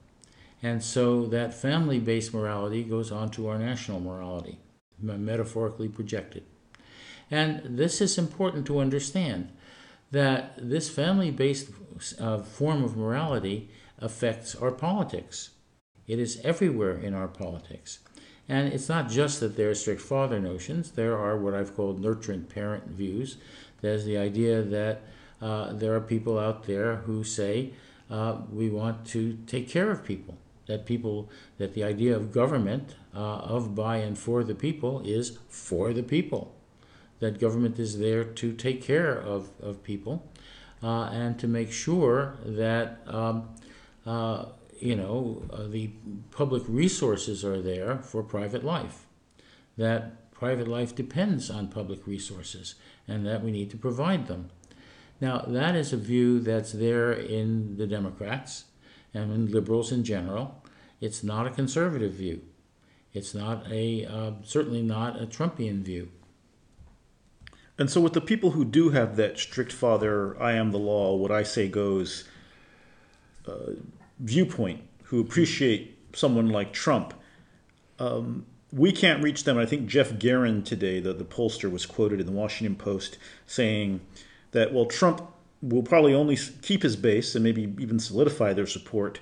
and 0.66 0.82
so 0.82 1.26
that 1.26 1.54
family-based 1.54 2.34
morality 2.34 2.82
goes 2.82 3.12
on 3.12 3.30
to 3.30 3.46
our 3.46 3.56
national 3.56 4.00
morality, 4.00 4.58
metaphorically 5.00 5.88
projected. 5.88 6.42
And 7.30 7.78
this 7.78 8.00
is 8.00 8.18
important 8.18 8.66
to 8.66 8.80
understand 8.80 9.52
that 10.10 10.54
this 10.58 10.90
family 10.90 11.30
based 11.30 11.70
uh, 12.18 12.38
form 12.38 12.82
of 12.82 12.96
morality 12.96 13.70
affects 14.00 14.56
our 14.56 14.72
politics. 14.72 15.50
It 16.08 16.18
is 16.18 16.40
everywhere 16.42 16.96
in 16.98 17.14
our 17.14 17.28
politics. 17.28 18.00
And 18.48 18.72
it's 18.72 18.88
not 18.88 19.08
just 19.08 19.38
that 19.38 19.56
there 19.56 19.70
are 19.70 19.74
strict 19.76 20.00
father 20.00 20.40
notions, 20.40 20.90
there 20.90 21.16
are 21.16 21.38
what 21.38 21.54
I've 21.54 21.76
called 21.76 22.00
nurturing 22.00 22.42
parent 22.42 22.88
views. 22.88 23.36
There's 23.82 24.04
the 24.04 24.18
idea 24.18 24.62
that 24.62 25.02
uh, 25.40 25.74
there 25.74 25.94
are 25.94 26.00
people 26.00 26.40
out 26.40 26.64
there 26.66 26.96
who 27.06 27.22
say 27.22 27.70
uh, 28.10 28.38
we 28.50 28.68
want 28.68 29.06
to 29.14 29.38
take 29.46 29.68
care 29.68 29.92
of 29.92 30.02
people. 30.02 30.36
That 30.66 30.84
people, 30.84 31.30
that 31.58 31.74
the 31.74 31.84
idea 31.84 32.16
of 32.16 32.32
government, 32.32 32.96
uh, 33.14 33.18
of 33.18 33.74
by 33.74 33.98
and 33.98 34.18
for 34.18 34.42
the 34.42 34.54
people, 34.54 35.00
is 35.04 35.38
for 35.48 35.92
the 35.92 36.02
people. 36.02 36.54
That 37.20 37.38
government 37.38 37.78
is 37.78 37.98
there 37.98 38.24
to 38.24 38.52
take 38.52 38.82
care 38.82 39.16
of, 39.16 39.50
of 39.62 39.82
people 39.82 40.28
uh, 40.82 41.04
and 41.04 41.38
to 41.38 41.48
make 41.48 41.72
sure 41.72 42.36
that 42.44 43.00
um, 43.06 43.48
uh, 44.04 44.46
you 44.78 44.94
know 44.94 45.42
uh, 45.52 45.66
the 45.66 45.90
public 46.30 46.62
resources 46.68 47.44
are 47.44 47.60
there 47.62 47.98
for 47.98 48.22
private 48.22 48.64
life. 48.64 49.06
That 49.76 50.30
private 50.32 50.68
life 50.68 50.94
depends 50.94 51.50
on 51.50 51.68
public 51.68 52.06
resources 52.06 52.74
and 53.08 53.26
that 53.26 53.42
we 53.42 53.50
need 53.50 53.70
to 53.70 53.76
provide 53.76 54.26
them. 54.26 54.50
Now 55.20 55.44
that 55.46 55.74
is 55.74 55.92
a 55.92 55.96
view 55.96 56.40
that's 56.40 56.72
there 56.72 57.12
in 57.12 57.76
the 57.78 57.86
democrats 57.86 58.64
and 59.16 59.50
liberals 59.50 59.90
in 59.92 60.04
general 60.04 60.62
it's 61.00 61.22
not 61.22 61.46
a 61.46 61.50
conservative 61.50 62.12
view 62.12 62.40
it's 63.12 63.34
not 63.34 63.64
a 63.70 64.04
uh, 64.06 64.32
certainly 64.44 64.82
not 64.82 65.20
a 65.20 65.26
trumpian 65.26 65.82
view 65.82 66.10
and 67.78 67.90
so, 67.90 68.00
with 68.00 68.14
the 68.14 68.20
people 68.20 68.52
who 68.52 68.64
do 68.64 68.90
have 68.90 69.16
that 69.16 69.38
strict 69.38 69.72
father, 69.72 70.40
I 70.40 70.52
am 70.52 70.70
the 70.70 70.78
law, 70.78 71.14
what 71.14 71.30
I 71.30 71.42
say 71.42 71.68
goes 71.68 72.24
uh, 73.46 73.72
viewpoint, 74.18 74.80
who 75.04 75.20
appreciate 75.20 75.98
someone 76.14 76.48
like 76.48 76.72
Trump, 76.72 77.12
um, 77.98 78.46
we 78.72 78.92
can't 78.92 79.22
reach 79.22 79.44
them. 79.44 79.58
I 79.58 79.66
think 79.66 79.86
Jeff 79.88 80.18
Garin 80.18 80.62
today, 80.62 81.00
the, 81.00 81.12
the 81.12 81.24
pollster, 81.24 81.70
was 81.70 81.84
quoted 81.84 82.18
in 82.18 82.26
the 82.26 82.32
Washington 82.32 82.76
Post 82.76 83.18
saying 83.46 84.00
that, 84.52 84.72
well, 84.72 84.86
Trump 84.86 85.22
will 85.62 85.82
probably 85.82 86.14
only 86.14 86.36
keep 86.62 86.82
his 86.82 86.96
base 86.96 87.34
and 87.34 87.42
maybe 87.42 87.74
even 87.78 87.98
solidify 87.98 88.52
their 88.52 88.66
support. 88.66 89.20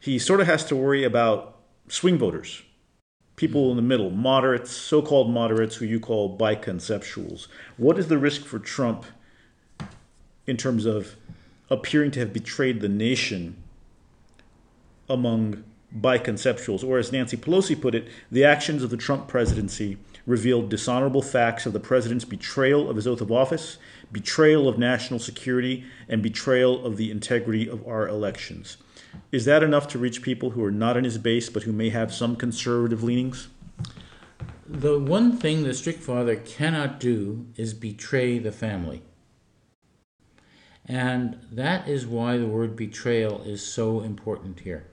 He 0.00 0.18
sort 0.18 0.40
of 0.40 0.46
has 0.46 0.64
to 0.66 0.76
worry 0.76 1.04
about 1.04 1.58
swing 1.88 2.18
voters 2.18 2.62
people 3.36 3.70
in 3.70 3.76
the 3.76 3.82
middle, 3.82 4.10
moderates, 4.10 4.70
so 4.70 5.02
called 5.02 5.30
moderates 5.30 5.76
who 5.76 5.84
you 5.84 5.98
call 5.98 6.38
biconceptuals. 6.38 7.48
What 7.76 7.98
is 7.98 8.08
the 8.08 8.18
risk 8.18 8.44
for 8.44 8.58
Trump 8.58 9.04
in 10.46 10.56
terms 10.56 10.86
of 10.86 11.16
appearing 11.70 12.10
to 12.12 12.20
have 12.20 12.32
betrayed 12.32 12.80
the 12.80 12.88
nation 12.88 13.56
among 15.08 15.64
biconceptuals? 15.92 16.84
Or, 16.84 16.98
as 16.98 17.10
Nancy 17.10 17.36
Pelosi 17.36 17.80
put 17.80 17.94
it, 17.94 18.06
the 18.30 18.44
actions 18.44 18.82
of 18.82 18.90
the 18.90 18.96
Trump 18.96 19.28
presidency 19.28 19.98
revealed 20.26 20.68
dishonorable 20.68 21.22
facts 21.22 21.66
of 21.66 21.72
the 21.72 21.80
president's 21.80 22.24
betrayal 22.24 22.88
of 22.88 22.96
his 22.96 23.06
oath 23.06 23.20
of 23.20 23.32
office, 23.32 23.78
betrayal 24.10 24.68
of 24.68 24.78
national 24.78 25.18
security, 25.18 25.84
and 26.08 26.22
betrayal 26.22 26.84
of 26.84 26.96
the 26.96 27.10
integrity 27.10 27.68
of 27.68 27.86
our 27.86 28.06
elections. 28.08 28.76
Is 29.30 29.44
that 29.44 29.62
enough 29.62 29.88
to 29.88 29.98
reach 29.98 30.22
people 30.22 30.50
who 30.50 30.64
are 30.64 30.70
not 30.70 30.96
in 30.96 31.04
his 31.04 31.18
base 31.18 31.50
but 31.50 31.64
who 31.64 31.72
may 31.72 31.90
have 31.90 32.14
some 32.14 32.36
conservative 32.36 33.02
leanings? 33.02 33.48
The 34.66 34.98
one 34.98 35.36
thing 35.36 35.64
the 35.64 35.74
strict 35.74 36.00
father 36.00 36.36
cannot 36.36 37.00
do 37.00 37.46
is 37.56 37.74
betray 37.74 38.38
the 38.38 38.52
family. 38.52 39.02
And 40.86 41.38
that 41.50 41.88
is 41.88 42.06
why 42.06 42.38
the 42.38 42.46
word 42.46 42.74
betrayal 42.74 43.42
is 43.42 43.64
so 43.64 44.00
important 44.00 44.60
here. 44.60 44.86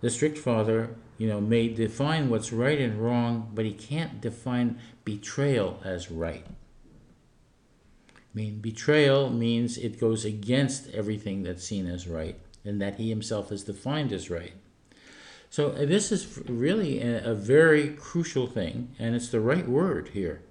The 0.00 0.10
strict 0.10 0.36
father, 0.36 0.96
you 1.18 1.28
know, 1.28 1.40
may 1.40 1.68
define 1.68 2.28
what's 2.28 2.52
right 2.52 2.80
and 2.80 3.00
wrong, 3.00 3.50
but 3.54 3.64
he 3.64 3.72
can't 3.72 4.20
define 4.20 4.78
betrayal 5.04 5.80
as 5.84 6.10
right. 6.10 6.44
I 8.08 8.12
mean, 8.34 8.58
betrayal 8.58 9.30
means 9.30 9.78
it 9.78 9.98
goes 9.98 10.24
against 10.24 10.90
everything 10.90 11.42
that's 11.42 11.64
seen 11.64 11.86
as 11.86 12.06
right 12.06 12.38
and 12.66 12.82
that 12.82 12.96
he 12.96 13.08
himself 13.08 13.48
has 13.50 13.62
defined 13.62 14.12
as 14.12 14.28
right. 14.28 14.52
So 15.48 15.70
uh, 15.70 15.86
this 15.86 16.10
is 16.10 16.38
really 16.46 17.00
a, 17.00 17.30
a 17.30 17.34
very 17.34 17.90
crucial 17.90 18.46
thing, 18.46 18.90
and 18.98 19.14
it's 19.14 19.28
the 19.28 19.40
right 19.40 19.66
word 19.66 20.10
here. 20.12 20.42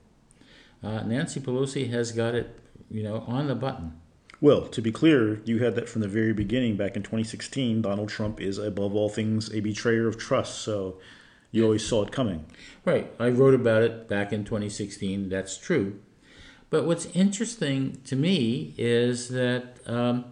Uh, 0.81 1.01
Nancy 1.01 1.39
Pelosi 1.39 1.89
has 1.91 2.11
got 2.11 2.33
it, 2.33 2.57
you 2.89 3.03
know, 3.03 3.23
on 3.27 3.47
the 3.47 3.55
button. 3.55 3.99
Well, 4.41 4.67
to 4.67 4.81
be 4.81 4.91
clear, 4.91 5.41
you 5.45 5.59
had 5.59 5.75
that 5.75 5.89
from 5.89 6.01
the 6.01 6.07
very 6.07 6.33
beginning 6.33 6.75
back 6.75 6.95
in 6.95 7.03
2016. 7.03 7.81
Donald 7.81 8.09
Trump 8.09 8.41
is, 8.41 8.57
above 8.57 8.93
all 8.93 9.09
things, 9.09 9.53
a 9.53 9.61
betrayer 9.61 10.07
of 10.07 10.17
trust. 10.17 10.59
So 10.59 10.99
you 11.51 11.63
always 11.63 11.87
saw 11.87 12.03
it 12.03 12.11
coming. 12.11 12.45
Right. 12.83 13.11
I 13.19 13.29
wrote 13.29 13.53
about 13.53 13.83
it 13.83 14.09
back 14.09 14.33
in 14.33 14.43
2016. 14.43 15.29
That's 15.29 15.57
true. 15.57 15.99
But 16.69 16.85
what's 16.85 17.05
interesting 17.07 18.01
to 18.05 18.15
me 18.15 18.73
is 18.77 19.29
that 19.29 19.77
um, 19.85 20.25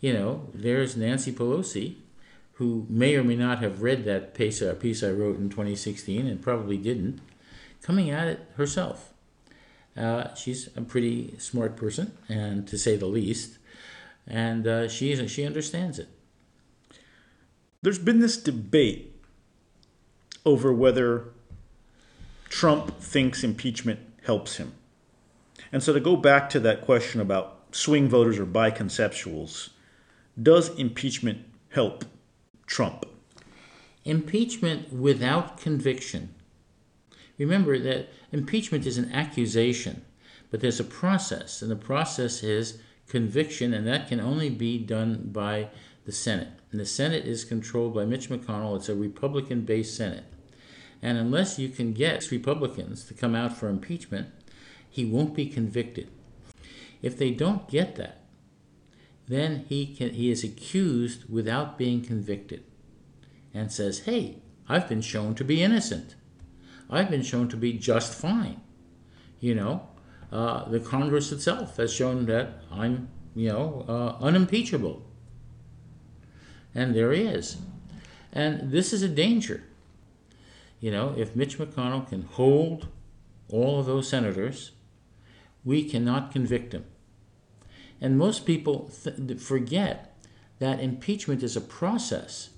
you 0.00 0.12
know, 0.12 0.48
there's 0.54 0.96
Nancy 0.96 1.32
Pelosi, 1.32 1.96
who 2.54 2.86
may 2.88 3.16
or 3.16 3.24
may 3.24 3.36
not 3.36 3.62
have 3.62 3.82
read 3.82 4.04
that 4.04 4.34
piece, 4.34 4.62
uh, 4.62 4.74
piece 4.74 5.02
I 5.02 5.10
wrote 5.10 5.38
in 5.38 5.48
2016 5.48 6.26
and 6.26 6.40
probably 6.40 6.76
didn't, 6.76 7.20
coming 7.82 8.10
at 8.10 8.28
it 8.28 8.46
herself. 8.56 9.12
Uh, 9.96 10.34
she's 10.34 10.68
a 10.76 10.82
pretty 10.82 11.34
smart 11.38 11.76
person, 11.76 12.16
and 12.28 12.68
to 12.68 12.76
say 12.76 12.96
the 12.96 13.06
least, 13.06 13.58
and 14.26 14.66
uh, 14.66 14.88
she 14.88 15.26
she 15.28 15.46
understands 15.46 15.98
it. 15.98 16.08
There's 17.82 17.98
been 17.98 18.20
this 18.20 18.36
debate 18.36 19.14
over 20.44 20.72
whether 20.72 21.28
Trump 22.48 23.00
thinks 23.00 23.42
impeachment 23.42 24.00
helps 24.24 24.56
him, 24.56 24.74
and 25.72 25.82
so 25.82 25.92
to 25.92 26.00
go 26.00 26.16
back 26.16 26.50
to 26.50 26.60
that 26.60 26.82
question 26.82 27.20
about 27.20 27.56
swing 27.72 28.08
voters 28.08 28.38
or 28.38 28.46
biconceptuals, 28.46 29.70
does 30.40 30.68
impeachment 30.78 31.44
help 31.70 32.04
Trump? 32.66 33.06
Impeachment 34.04 34.92
without 34.92 35.58
conviction. 35.58 36.34
Remember 37.38 37.78
that 37.78 38.08
impeachment 38.32 38.86
is 38.86 38.98
an 38.98 39.12
accusation, 39.12 40.04
but 40.50 40.60
there's 40.60 40.80
a 40.80 40.84
process, 40.84 41.62
and 41.62 41.70
the 41.70 41.76
process 41.76 42.42
is 42.42 42.78
conviction, 43.08 43.74
and 43.74 43.86
that 43.86 44.08
can 44.08 44.20
only 44.20 44.48
be 44.48 44.78
done 44.78 45.30
by 45.32 45.68
the 46.04 46.12
Senate. 46.12 46.48
And 46.70 46.80
the 46.80 46.86
Senate 46.86 47.26
is 47.26 47.44
controlled 47.44 47.94
by 47.94 48.04
Mitch 48.04 48.28
McConnell. 48.28 48.76
It's 48.76 48.88
a 48.88 48.94
Republican 48.94 49.62
based 49.62 49.96
Senate. 49.96 50.24
And 51.02 51.18
unless 51.18 51.58
you 51.58 51.68
can 51.68 51.92
get 51.92 52.30
Republicans 52.30 53.04
to 53.04 53.14
come 53.14 53.34
out 53.34 53.56
for 53.56 53.68
impeachment, 53.68 54.28
he 54.88 55.04
won't 55.04 55.34
be 55.34 55.46
convicted. 55.46 56.08
If 57.02 57.18
they 57.18 57.30
don't 57.30 57.68
get 57.68 57.96
that, 57.96 58.26
then 59.28 59.64
he 59.68 59.86
can 59.86 60.10
he 60.10 60.30
is 60.30 60.44
accused 60.44 61.28
without 61.28 61.78
being 61.78 62.02
convicted 62.02 62.62
and 63.52 63.72
says 63.72 64.00
hey 64.00 64.36
i've 64.68 64.88
been 64.88 65.00
shown 65.00 65.34
to 65.34 65.44
be 65.44 65.62
innocent 65.62 66.14
i've 66.90 67.10
been 67.10 67.22
shown 67.22 67.48
to 67.48 67.56
be 67.56 67.72
just 67.72 68.14
fine 68.14 68.60
you 69.40 69.54
know? 69.54 69.88
Uh, 70.32 70.68
the 70.68 70.80
congress 70.80 71.32
itself 71.32 71.76
has 71.76 71.92
shown 71.92 72.26
that 72.26 72.60
i'm 72.70 73.08
you 73.36 73.50
know 73.50 73.84
uh, 73.86 74.24
unimpeachable. 74.24 75.04
And 76.74 76.94
there 76.94 77.12
he 77.12 77.22
is. 77.22 77.58
And 78.32 78.72
this 78.72 78.92
is 78.92 79.02
a 79.02 79.08
danger. 79.08 79.62
You 80.80 80.90
know, 80.90 81.14
if 81.16 81.36
Mitch 81.36 81.58
McConnell 81.58 82.08
can 82.08 82.22
hold 82.22 82.88
all 83.48 83.78
of 83.78 83.86
those 83.86 84.08
senators, 84.08 84.72
we 85.64 85.88
cannot 85.88 86.32
convict 86.32 86.72
him. 86.72 86.84
And 88.00 88.18
most 88.18 88.44
people 88.44 88.90
th- 89.04 89.40
forget 89.40 90.14
that 90.58 90.80
impeachment 90.80 91.42
is 91.42 91.56
a 91.56 91.62
process 91.62 92.50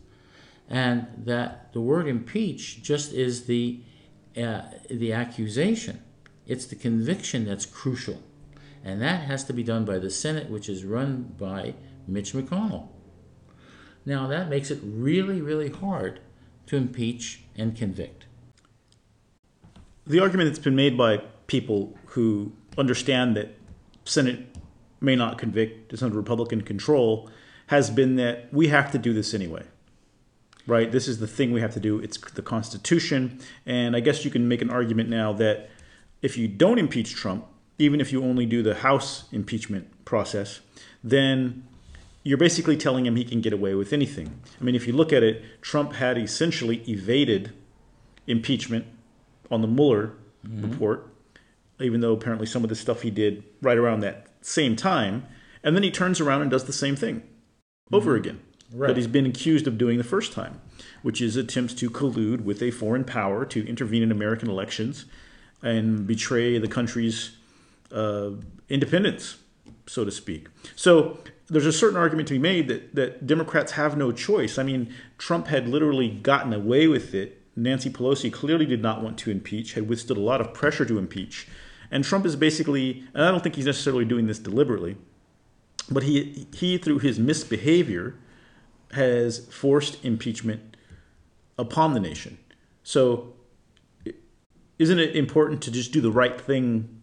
and 0.69 1.07
that 1.17 1.73
the 1.73 1.81
word 1.81 2.09
impeach 2.09 2.83
just 2.83 3.13
is 3.13 3.45
the, 3.45 3.81
uh, 4.39 4.63
the 4.91 5.13
accusation. 5.13 6.03
It's 6.47 6.67
the 6.67 6.77
conviction 6.77 7.45
that's 7.45 7.67
crucial. 7.67 8.23
And 8.85 9.03
that 9.03 9.23
has 9.23 9.45
to 9.45 9.53
be 9.53 9.63
done 9.63 9.85
by 9.85 9.99
the 9.99 10.11
Senate, 10.11 10.49
which 10.49 10.69
is 10.69 10.85
run 10.85 11.35
by 11.39 11.75
Mitch 12.07 12.33
McConnell. 12.33 12.89
Now, 14.07 14.27
that 14.29 14.49
makes 14.49 14.71
it 14.71 14.81
really, 14.83 15.43
really 15.43 15.69
hard 15.69 16.21
to 16.67 16.77
impeach 16.77 17.43
and 17.57 17.77
convict. 17.77 18.27
The 20.07 20.21
argument 20.21 20.49
that's 20.49 20.65
been 20.65 20.77
made 20.77 20.97
by 20.97 21.19
people 21.47 21.99
who 22.07 22.53
understand 22.79 23.37
that 23.37 23.55
Senate 24.05 24.57
may 25.01 25.17
not 25.17 25.37
convict, 25.37 25.93
it's 25.93 26.03
under 26.03 26.17
Republican 26.17 26.63
control, 26.63 27.29
has 27.67 27.91
been 27.91 28.17
that 28.17 28.53
we 28.53 28.69
have 28.69 28.91
to 28.93 28.99
do 28.99 29.13
this 29.13 29.35
anyway. 29.35 29.65
Right? 30.69 30.93
This 30.93 31.09
is 31.09 31.19
the 31.19 31.27
thing 31.27 31.51
we 31.51 31.63
have 31.63 31.73
to 31.73 31.81
do. 31.81 31.99
It's 31.99 32.19
the 32.19 32.43
Constitution. 32.43 33.41
And 33.65 33.97
I 33.97 34.01
guess 34.01 34.23
you 34.23 34.31
can 34.31 34.47
make 34.47 34.61
an 34.61 34.69
argument 34.69 35.09
now 35.09 35.33
that 35.33 35.71
if 36.21 36.37
you 36.37 36.47
don't 36.47 36.79
impeach 36.79 37.15
Trump, 37.15 37.47
even 37.79 38.03
if 38.03 38.13
you 38.13 38.23
only 38.23 38.45
do 38.45 38.63
the 38.63 38.75
House 38.75 39.25
impeachment 39.33 40.05
process, 40.05 40.61
then 41.03 41.65
you're 42.23 42.37
basically 42.37 42.77
telling 42.77 43.07
him 43.07 43.17
he 43.17 43.25
can 43.25 43.41
get 43.41 43.55
away 43.55 43.75
with 43.75 43.95
anything. 43.95 44.41
I 44.61 44.65
mean, 44.65 44.75
if 44.75 44.87
you 44.87 44.93
look 44.93 45.11
at 45.11 45.23
it, 45.23 45.43
Trump 45.63 45.95
had 45.95 46.19
essentially 46.19 46.83
evaded 46.87 47.53
impeachment 48.27 48.85
on 49.51 49.63
the 49.63 49.69
Mueller 49.69 50.13
mm-hmm. 50.47 50.71
report, 50.71 51.09
even 51.81 52.03
though 52.03 52.13
apparently 52.13 52.47
some 52.47 52.63
of 52.63 52.69
the 52.69 52.77
stuff 52.77 53.01
he 53.01 53.11
did 53.11 53.43
right 53.63 53.79
around 53.79 54.01
that 54.01 54.27
same 54.43 54.77
time, 54.77 55.25
and 55.65 55.75
then 55.75 55.83
he 55.83 55.91
turns 55.91 56.21
around 56.21 56.43
and 56.43 56.51
does 56.51 56.65
the 56.65 56.75
same 56.75 56.95
thing 56.95 57.23
over 57.91 58.11
mm-hmm. 58.11 58.29
again 58.29 58.41
right. 58.73 58.89
that 58.89 58.97
he's 58.97 59.07
been 59.07 59.27
accused 59.27 59.67
of 59.67 59.79
doing 59.79 59.99
the 59.99 60.05
first 60.05 60.33
time, 60.33 60.61
which 61.03 61.21
is 61.21 61.37
attempts 61.37 61.75
to 61.75 61.91
collude 61.91 62.43
with 62.43 62.63
a 62.63 62.71
foreign 62.71 63.05
power 63.05 63.45
to 63.47 63.67
intervene 63.69 64.03
in 64.03 64.11
American 64.11 64.49
elections 64.49 65.07
and 65.63 66.07
betray 66.07 66.59
the 66.59 66.69
country's 66.69 67.37
uh, 67.93 68.31
independence, 68.69 69.39
so 69.87 70.05
to 70.05 70.11
speak. 70.11 70.49
So 70.77 71.19
there's 71.49 71.67
a 71.67 71.73
certain 71.73 71.97
argument 71.97 72.29
to 72.29 72.35
be 72.35 72.39
made 72.39 72.69
that, 72.69 72.95
that 72.95 73.27
Democrats 73.27 73.73
have 73.73 73.97
no 73.97 74.13
choice. 74.13 74.59
I 74.59 74.63
mean, 74.63 74.95
Trump 75.17 75.49
had 75.49 75.69
literally 75.69 76.11
gotten 76.11 76.53
away 76.53 76.87
with 76.87 77.15
it. 77.15 77.43
Nancy 77.57 77.91
Pelosi 77.91 78.33
clearly 78.33 78.67
did 78.67 78.83
not 78.83 79.03
want 79.03 79.19
to 79.19 79.31
impeach, 79.31 79.73
had 79.73 79.89
withstood 79.89 80.17
a 80.17 80.21
lot 80.21 80.41
of 80.41 80.55
pressure 80.55 80.85
to 80.85 80.99
impeach. 80.99 81.49
And 81.91 82.05
Trump 82.05 82.27
is 82.27 82.37
basically, 82.37 83.05
and 83.15 83.25
I 83.25 83.31
don't 83.31 83.43
think 83.43 83.57
he's 83.57 83.67
necessarily 83.67 84.05
doing 84.05 84.27
this 84.27 84.39
deliberately, 84.39 84.97
but 85.91 86.03
he, 86.03 86.47
he 86.55 86.77
through 86.77 86.99
his 86.99 87.19
misbehavior, 87.19 88.15
has 88.93 89.47
forced 89.47 90.05
impeachment 90.05 90.77
upon 91.59 91.95
the 91.95 92.01
nation. 92.01 92.39
So, 92.83 93.35
isn't 94.79 94.99
it 94.99 95.17
important 95.17 95.63
to 95.63 95.71
just 95.71 95.93
do 95.93 96.01
the 96.01 96.13
right 96.13 96.41
thing 96.41 97.01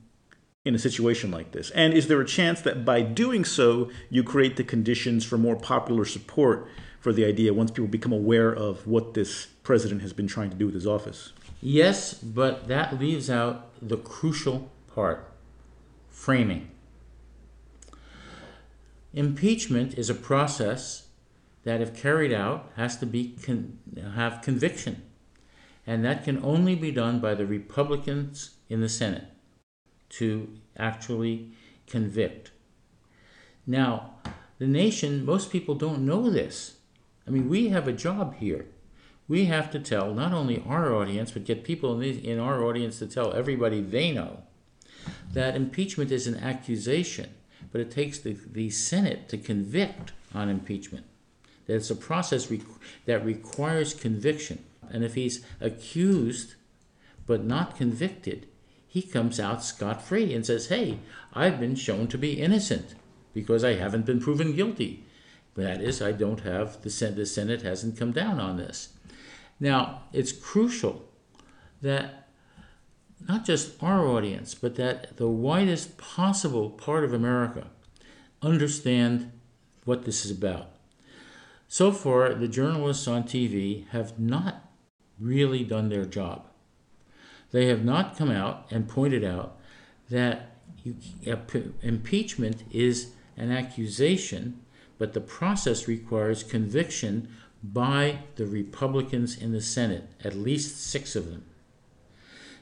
in 0.63 0.73
a 0.73 0.79
situation 0.79 1.29
like 1.29 1.51
this? 1.51 1.69
And 1.71 1.93
is 1.93 2.07
there 2.07 2.19
a 2.21 2.25
chance 2.25 2.61
that 2.61 2.85
by 2.85 3.01
doing 3.01 3.45
so, 3.45 3.91
you 4.09 4.23
create 4.23 4.55
the 4.55 4.63
conditions 4.63 5.25
for 5.25 5.37
more 5.37 5.55
popular 5.55 6.05
support 6.05 6.67
for 6.99 7.13
the 7.13 7.25
idea 7.25 7.53
once 7.53 7.69
people 7.69 7.87
become 7.87 8.13
aware 8.13 8.51
of 8.51 8.87
what 8.87 9.13
this 9.13 9.45
president 9.61 10.01
has 10.01 10.13
been 10.13 10.27
trying 10.27 10.49
to 10.49 10.55
do 10.55 10.65
with 10.65 10.73
his 10.73 10.87
office? 10.87 11.33
Yes, 11.61 12.13
but 12.15 12.67
that 12.67 12.99
leaves 12.99 13.29
out 13.29 13.69
the 13.81 13.97
crucial 13.97 14.71
part 14.93 15.31
framing. 16.09 16.71
Impeachment 19.13 19.93
is 19.97 20.09
a 20.09 20.15
process 20.15 21.04
that, 21.65 21.81
if 21.81 21.99
carried 21.99 22.31
out, 22.31 22.71
has 22.77 22.95
to 22.97 23.05
be 23.05 23.35
con- 23.43 23.79
have 24.15 24.41
conviction, 24.41 25.01
and 25.85 26.05
that 26.05 26.23
can 26.23 26.41
only 26.43 26.75
be 26.75 26.91
done 26.91 27.19
by 27.19 27.35
the 27.35 27.45
Republicans 27.45 28.55
in 28.69 28.81
the 28.81 28.89
Senate 28.89 29.25
to 30.09 30.47
actually 30.77 31.51
convict. 31.87 32.51
Now, 33.67 34.13
the 34.57 34.67
nation, 34.67 35.25
most 35.25 35.51
people 35.51 35.75
don't 35.75 36.05
know 36.05 36.29
this. 36.29 36.77
I 37.27 37.31
mean, 37.31 37.49
we 37.49 37.69
have 37.69 37.87
a 37.87 37.93
job 37.93 38.35
here. 38.35 38.67
We 39.27 39.45
have 39.45 39.71
to 39.71 39.79
tell 39.79 40.13
not 40.13 40.33
only 40.33 40.63
our 40.67 40.93
audience, 40.93 41.31
but 41.31 41.45
get 41.45 41.63
people 41.63 41.99
in, 41.99 42.39
our 42.39 42.63
audience 42.63 42.99
to 42.99 43.07
tell 43.07 43.33
everybody 43.33 43.81
they 43.81 44.11
know 44.11 44.43
that 45.33 45.55
impeachment 45.55 46.11
is 46.11 46.27
an 46.27 46.37
accusation, 46.37 47.31
but 47.71 47.81
it 47.81 47.89
takes 47.89 48.19
the, 48.19 48.33
the 48.33 48.69
Senate 48.69 49.27
to 49.29 49.37
convict 49.37 50.13
on 50.33 50.47
impeachment. 50.47 51.05
That 51.65 51.75
it's 51.75 51.89
a 51.89 51.95
process 51.95 52.49
re- 52.49 52.61
that 53.05 53.25
requires 53.25 53.93
conviction. 53.93 54.63
And 54.89 55.03
if 55.03 55.15
he's 55.15 55.45
accused 55.59 56.55
but 57.25 57.43
not 57.43 57.75
convicted, 57.75 58.47
he 58.87 59.01
comes 59.01 59.39
out 59.39 59.63
scot 59.63 60.01
free 60.01 60.33
and 60.33 60.45
says, 60.45 60.67
Hey, 60.67 60.99
I've 61.33 61.59
been 61.59 61.75
shown 61.75 62.07
to 62.07 62.17
be 62.17 62.39
innocent 62.41 62.95
because 63.33 63.63
I 63.63 63.73
haven't 63.73 64.05
been 64.05 64.21
proven 64.21 64.55
guilty. 64.55 65.03
That 65.55 65.81
is, 65.81 66.01
I 66.01 66.11
don't 66.11 66.41
have, 66.41 66.81
the 66.81 66.89
Senate, 66.89 67.15
the 67.15 67.25
Senate 67.25 67.61
hasn't 67.61 67.97
come 67.97 68.11
down 68.11 68.39
on 68.39 68.57
this. 68.57 68.89
Now, 69.59 70.03
it's 70.11 70.31
crucial 70.31 71.05
that 71.81 72.27
not 73.27 73.45
just 73.45 73.81
our 73.81 74.05
audience, 74.05 74.53
but 74.53 74.75
that 74.75 75.17
the 75.17 75.27
widest 75.27 75.97
possible 75.97 76.69
part 76.69 77.03
of 77.03 77.13
America 77.13 77.67
understand 78.41 79.31
what 79.85 80.05
this 80.05 80.25
is 80.25 80.31
about. 80.31 80.74
So 81.75 81.91
far, 81.91 82.33
the 82.33 82.47
journalists 82.47 83.05
on 83.05 83.23
TV 83.23 83.85
have 83.89 84.17
not 84.17 84.71
really 85.19 85.65
done 85.65 85.89
their 85.89 86.05
job. 86.05 86.47
They 87.51 87.65
have 87.65 87.83
not 87.83 88.17
come 88.17 88.31
out 88.31 88.65
and 88.71 88.87
pointed 88.87 89.25
out 89.25 89.59
that 90.09 90.55
you, 90.85 90.95
impeachment 91.81 92.63
is 92.71 93.11
an 93.35 93.51
accusation, 93.51 94.61
but 94.97 95.11
the 95.11 95.19
process 95.19 95.85
requires 95.85 96.43
conviction 96.43 97.27
by 97.61 98.19
the 98.37 98.45
Republicans 98.45 99.37
in 99.37 99.51
the 99.51 99.59
Senate, 99.59 100.07
at 100.23 100.33
least 100.33 100.81
six 100.81 101.13
of 101.13 101.29
them. 101.29 101.43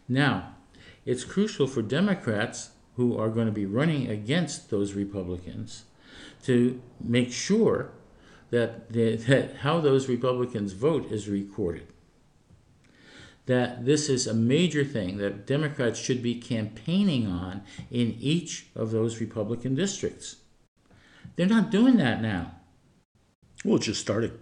Now, 0.10 0.56
it's 1.06 1.24
crucial 1.24 1.68
for 1.68 1.84
Democrats 1.84 2.72
who 2.96 3.16
are 3.20 3.30
going 3.30 3.46
to 3.46 3.54
be 3.54 3.68
running 3.68 4.10
against 4.10 4.72
those 4.72 4.94
Republicans 4.94 5.84
to 6.46 6.82
make 7.00 7.32
sure 7.32 7.92
that, 8.54 8.94
the, 8.94 9.16
that 9.16 9.56
how 9.58 9.80
those 9.80 10.08
Republicans 10.08 10.74
vote 10.74 11.12
is 11.12 11.28
recorded. 11.28 11.88
That 13.48 13.84
this 13.84 14.10
is 14.10 14.28
a 14.28 14.34
major 14.34 14.86
thing 14.86 15.18
that 15.18 15.48
Democrats 15.48 16.00
should 16.00 16.22
be 16.22 16.36
campaigning 16.36 17.26
on 17.26 17.64
in 17.90 18.16
each 18.20 18.68
of 18.76 18.92
those 18.92 19.20
Republican 19.20 19.74
districts. 19.74 20.36
They're 21.36 21.48
not 21.48 21.72
doing 21.72 21.98
that 21.98 22.22
now. 22.22 22.52
Well, 23.66 23.78
it 23.78 23.82
just 23.82 24.00
started. 24.00 24.40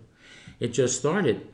It 0.59 0.73
just 0.73 0.99
started. 0.99 1.47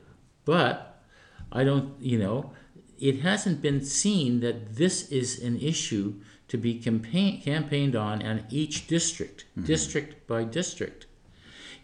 But 0.44 1.04
I 1.52 1.64
don't, 1.64 1.94
you 2.02 2.18
know, 2.18 2.54
it 2.98 3.20
hasn't 3.20 3.62
been 3.62 3.86
seen 3.86 4.40
that 4.40 4.78
this 4.78 5.12
is 5.12 5.40
an 5.44 5.60
issue 5.60 6.16
to 6.48 6.58
be 6.58 6.80
campaign, 6.80 7.40
campaigned 7.40 7.96
on 7.96 8.22
in 8.22 8.46
each 8.50 8.88
district, 8.88 9.46
mm-hmm. 9.52 9.68
district 9.68 10.26
by 10.26 10.44
district. 10.44 11.07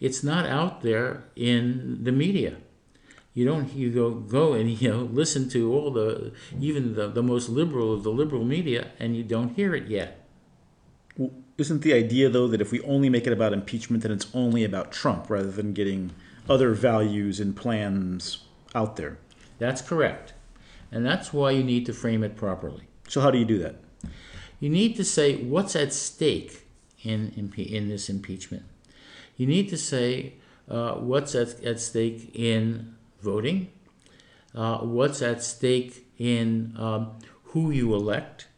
It's 0.00 0.22
not 0.22 0.46
out 0.46 0.82
there 0.82 1.24
in 1.36 2.04
the 2.04 2.12
media. 2.12 2.56
You 3.34 3.44
don't 3.44 3.72
you 3.72 3.90
go 3.90 4.10
go 4.10 4.52
and 4.52 4.70
you 4.70 4.90
know 4.90 5.02
listen 5.02 5.48
to 5.50 5.72
all 5.72 5.90
the 5.90 6.32
even 6.60 6.94
the, 6.94 7.08
the 7.08 7.22
most 7.22 7.48
liberal 7.48 7.92
of 7.92 8.04
the 8.04 8.10
liberal 8.10 8.44
media 8.44 8.88
and 9.00 9.16
you 9.16 9.24
don't 9.24 9.56
hear 9.56 9.74
it 9.74 9.88
yet. 9.88 10.26
Well, 11.16 11.32
isn't 11.58 11.82
the 11.82 11.94
idea 11.94 12.28
though 12.28 12.46
that 12.48 12.60
if 12.60 12.70
we 12.70 12.80
only 12.82 13.08
make 13.08 13.26
it 13.26 13.32
about 13.32 13.52
impeachment 13.52 14.02
then 14.02 14.12
it's 14.12 14.28
only 14.34 14.62
about 14.62 14.92
Trump 14.92 15.28
rather 15.28 15.50
than 15.50 15.72
getting 15.72 16.12
other 16.48 16.74
values 16.74 17.40
and 17.40 17.56
plans 17.56 18.44
out 18.74 18.96
there? 18.96 19.18
That's 19.58 19.82
correct. 19.82 20.34
And 20.92 21.04
that's 21.04 21.32
why 21.32 21.50
you 21.50 21.64
need 21.64 21.86
to 21.86 21.92
frame 21.92 22.22
it 22.22 22.36
properly. 22.36 22.84
So, 23.08 23.20
how 23.20 23.30
do 23.32 23.38
you 23.38 23.44
do 23.44 23.58
that? 23.58 23.76
You 24.60 24.70
need 24.70 24.94
to 24.96 25.04
say 25.04 25.36
what's 25.36 25.74
at 25.74 25.92
stake 25.92 26.66
in, 27.02 27.52
in 27.56 27.88
this 27.88 28.08
impeachment. 28.08 28.64
You 29.36 29.46
need 29.46 29.68
to 29.70 29.76
say 29.76 30.34
uh, 30.68 30.94
what's 30.94 31.34
at, 31.34 31.62
at 31.64 31.80
stake 31.80 32.30
in 32.34 32.94
voting, 33.20 33.70
uh, 34.54 34.78
what's 34.78 35.22
at 35.22 35.42
stake 35.42 36.06
in 36.18 36.74
um, 36.78 37.18
who 37.44 37.70
you 37.70 37.94
elect, 37.94 38.48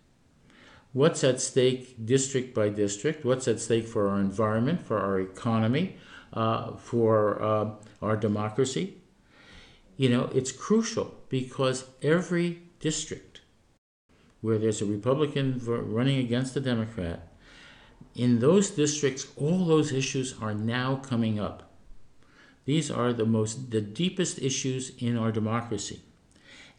what's 0.92 1.24
at 1.24 1.40
stake 1.40 2.04
district 2.04 2.54
by 2.54 2.68
district, 2.68 3.24
what's 3.24 3.48
at 3.48 3.60
stake 3.60 3.86
for 3.86 4.08
our 4.08 4.20
environment, 4.20 4.82
for 4.82 4.98
our 4.98 5.20
economy, 5.20 5.96
uh, 6.32 6.76
for 6.76 7.42
uh, 7.42 7.70
our 8.02 8.16
democracy. 8.16 8.98
You 9.96 10.10
know, 10.10 10.30
it's 10.34 10.52
crucial 10.52 11.14
because 11.30 11.86
every 12.02 12.62
district 12.80 13.40
where 14.42 14.58
there's 14.58 14.82
a 14.82 14.86
Republican 14.86 15.60
running 15.64 16.18
against 16.18 16.56
a 16.56 16.60
Democrat, 16.60 17.25
in 18.16 18.38
those 18.38 18.70
districts, 18.70 19.26
all 19.36 19.64
those 19.64 19.92
issues 19.92 20.34
are 20.40 20.54
now 20.54 20.96
coming 20.96 21.38
up. 21.38 21.70
These 22.64 22.90
are 22.90 23.12
the 23.12 23.26
most, 23.26 23.70
the 23.70 23.80
deepest 23.80 24.40
issues 24.40 24.90
in 24.98 25.16
our 25.16 25.30
democracy. 25.30 26.00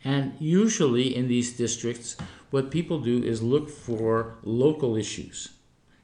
And 0.04 0.34
usually 0.40 1.16
in 1.16 1.28
these 1.28 1.56
districts, 1.56 2.18
what 2.50 2.72
people 2.72 3.00
do 3.00 3.24
is 3.24 3.42
look 3.42 3.70
for 3.70 4.36
local 4.44 4.96
issues. 4.96 5.50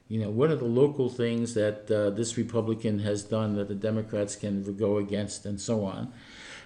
You 0.08 0.20
know, 0.20 0.30
what 0.30 0.50
are 0.50 0.56
the 0.56 0.64
local 0.64 1.08
things 1.08 1.54
that 1.54 1.90
uh, 1.90 2.10
this 2.10 2.36
Republican 2.36 3.00
has 3.00 3.22
done 3.22 3.56
that 3.56 3.68
the 3.68 3.74
Democrats 3.74 4.36
can 4.36 4.76
go 4.76 4.98
against, 4.98 5.46
and 5.46 5.60
so 5.60 5.84
on. 5.84 6.12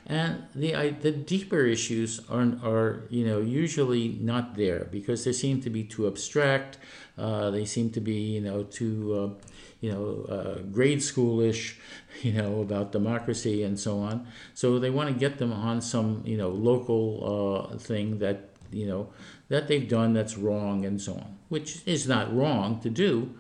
And 0.09 0.45
the 0.55 0.73
the 1.03 1.13
deeper 1.13 1.67
issues 1.67 2.21
are, 2.31 2.55
are 2.65 3.05
you 3.11 3.27
know 3.27 3.41
usually 3.41 4.17
not 4.21 4.57
there 4.57 4.89
because 4.91 5.25
they 5.25 5.33
seem 5.33 5.61
to 5.61 5.69
be 5.69 5.85
too 5.85 6.07
abstract. 6.07 6.79
Uh, 7.19 7.51
they 7.51 7.67
seem 7.67 7.91
to 7.91 8.01
be 8.01 8.15
you 8.15 8.41
know 8.41 8.63
too 8.63 9.15
uh, 9.15 9.49
you 9.83 9.93
know 9.93 10.25
uh, 10.35 10.63
grade 10.73 11.01
schoolish, 11.01 11.77
you 12.23 12.33
know 12.33 12.63
about 12.63 12.91
democracy 12.91 13.63
and 13.63 13.79
so 13.79 13.99
on. 13.99 14.27
So 14.55 14.79
they 14.79 14.89
want 14.89 15.13
to 15.13 15.15
get 15.15 15.37
them 15.37 15.53
on 15.53 15.83
some 15.83 16.23
you 16.25 16.39
know 16.39 16.49
local 16.49 17.69
uh, 17.75 17.77
thing 17.77 18.19
that 18.21 18.49
you 18.73 18.87
know 18.87 19.11
that 19.49 19.69
they've 19.69 19.89
done 19.89 20.15
that's 20.15 20.39
wrong 20.39 20.87
and 20.87 20.99
so 20.99 21.15
on, 21.15 21.37
which 21.51 21.83
is 21.85 22.09
not 22.09 22.35
wrong 22.35 22.81
to 22.81 22.89
do. 22.89 23.35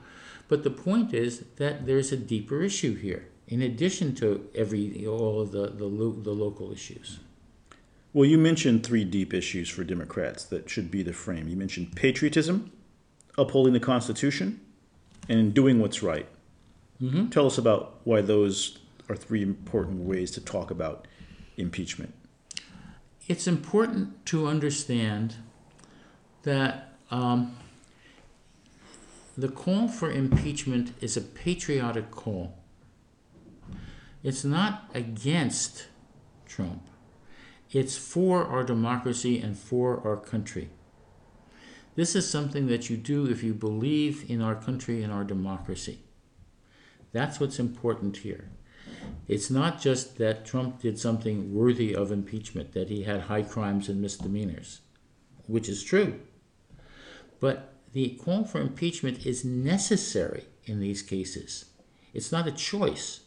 But 0.49 0.65
the 0.65 0.71
point 0.71 1.15
is 1.15 1.45
that 1.57 1.87
there's 1.87 2.13
a 2.13 2.17
deeper 2.17 2.63
issue 2.63 2.95
here 2.95 3.29
in 3.49 3.63
addition 3.63 4.15
to 4.17 4.49
every 4.55 5.07
all 5.07 5.41
of 5.41 5.53
the, 5.53 5.69
the, 5.69 5.89
the 5.89 6.33
local 6.33 6.71
issues. 6.71 7.19
Well, 8.13 8.27
you 8.27 8.39
mentioned 8.39 8.85
three 8.85 9.05
deep 9.05 9.35
issues 9.35 9.69
for 9.69 9.85
Democrats 9.85 10.45
that 10.45 10.71
should 10.71 10.91
be 10.91 11.03
the 11.03 11.13
frame. 11.13 11.49
You 11.49 11.57
mentioned 11.57 11.95
patriotism, 11.95 12.73
upholding 13.37 13.73
the 13.73 13.81
Constitution, 13.81 14.61
and 15.29 15.53
doing 15.53 15.79
what's 15.79 16.03
right. 16.03 16.27
Mm-hmm. 17.03 17.29
Tell 17.29 17.47
us 17.47 17.59
about 17.59 18.01
why 18.05 18.23
those 18.23 18.79
are 19.09 19.17
three 19.17 19.43
important 19.43 20.01
ways 20.01 20.31
to 20.33 20.41
talk 20.41 20.71
about 20.71 21.07
impeachment. 21.57 22.15
It's 23.29 23.47
important 23.47 24.25
to 24.27 24.47
understand 24.47 25.37
that 26.43 26.95
um, 27.11 27.57
the 29.37 29.49
call 29.49 29.87
for 29.87 30.11
impeachment 30.11 30.93
is 31.01 31.17
a 31.17 31.21
patriotic 31.21 32.11
call. 32.11 32.58
It's 34.23 34.45
not 34.45 34.91
against 34.95 35.87
Trump. 36.47 36.89
It's 37.71 37.97
for 37.97 38.45
our 38.45 38.65
democracy 38.65 39.39
and 39.39 39.57
for 39.57 40.07
our 40.07 40.17
country. 40.17 40.71
This 41.95 42.15
is 42.15 42.31
something 42.31 42.67
that 42.69 42.89
you 42.89 42.97
do 42.97 43.27
if 43.27 43.43
you 43.43 43.55
believe 43.55 44.29
in 44.29 44.41
our 44.41 44.55
country 44.55 45.03
and 45.03 45.13
our 45.13 45.25
democracy. 45.25 46.01
That's 47.13 47.41
what's 47.41 47.59
important 47.59 48.19
here. 48.19 48.51
It's 49.27 49.51
not 49.51 49.81
just 49.81 50.17
that 50.19 50.47
Trump 50.47 50.81
did 50.81 50.99
something 50.99 51.55
worthy 51.55 51.95
of 51.95 52.11
impeachment, 52.11 52.73
that 52.73 52.89
he 52.89 53.03
had 53.03 53.23
high 53.23 53.43
crimes 53.43 53.89
and 53.89 54.01
misdemeanors, 54.01 54.81
which 55.47 55.69
is 55.69 55.83
true. 55.83 56.21
But 57.41 57.75
the 57.93 58.19
call 58.23 58.45
for 58.45 58.61
impeachment 58.61 59.27
is 59.27 59.45
necessary 59.45 60.45
in 60.65 60.81
these 60.81 61.03
cases. 61.03 61.67
It's 62.15 62.33
not 62.33 62.47
a 62.47 62.53
choice. 62.53 63.21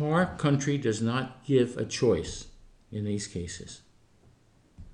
Our 0.00 0.34
country 0.36 0.78
does 0.78 1.02
not 1.02 1.44
give 1.44 1.76
a 1.76 1.84
choice 1.84 2.46
in 2.90 3.04
these 3.04 3.26
cases. 3.26 3.82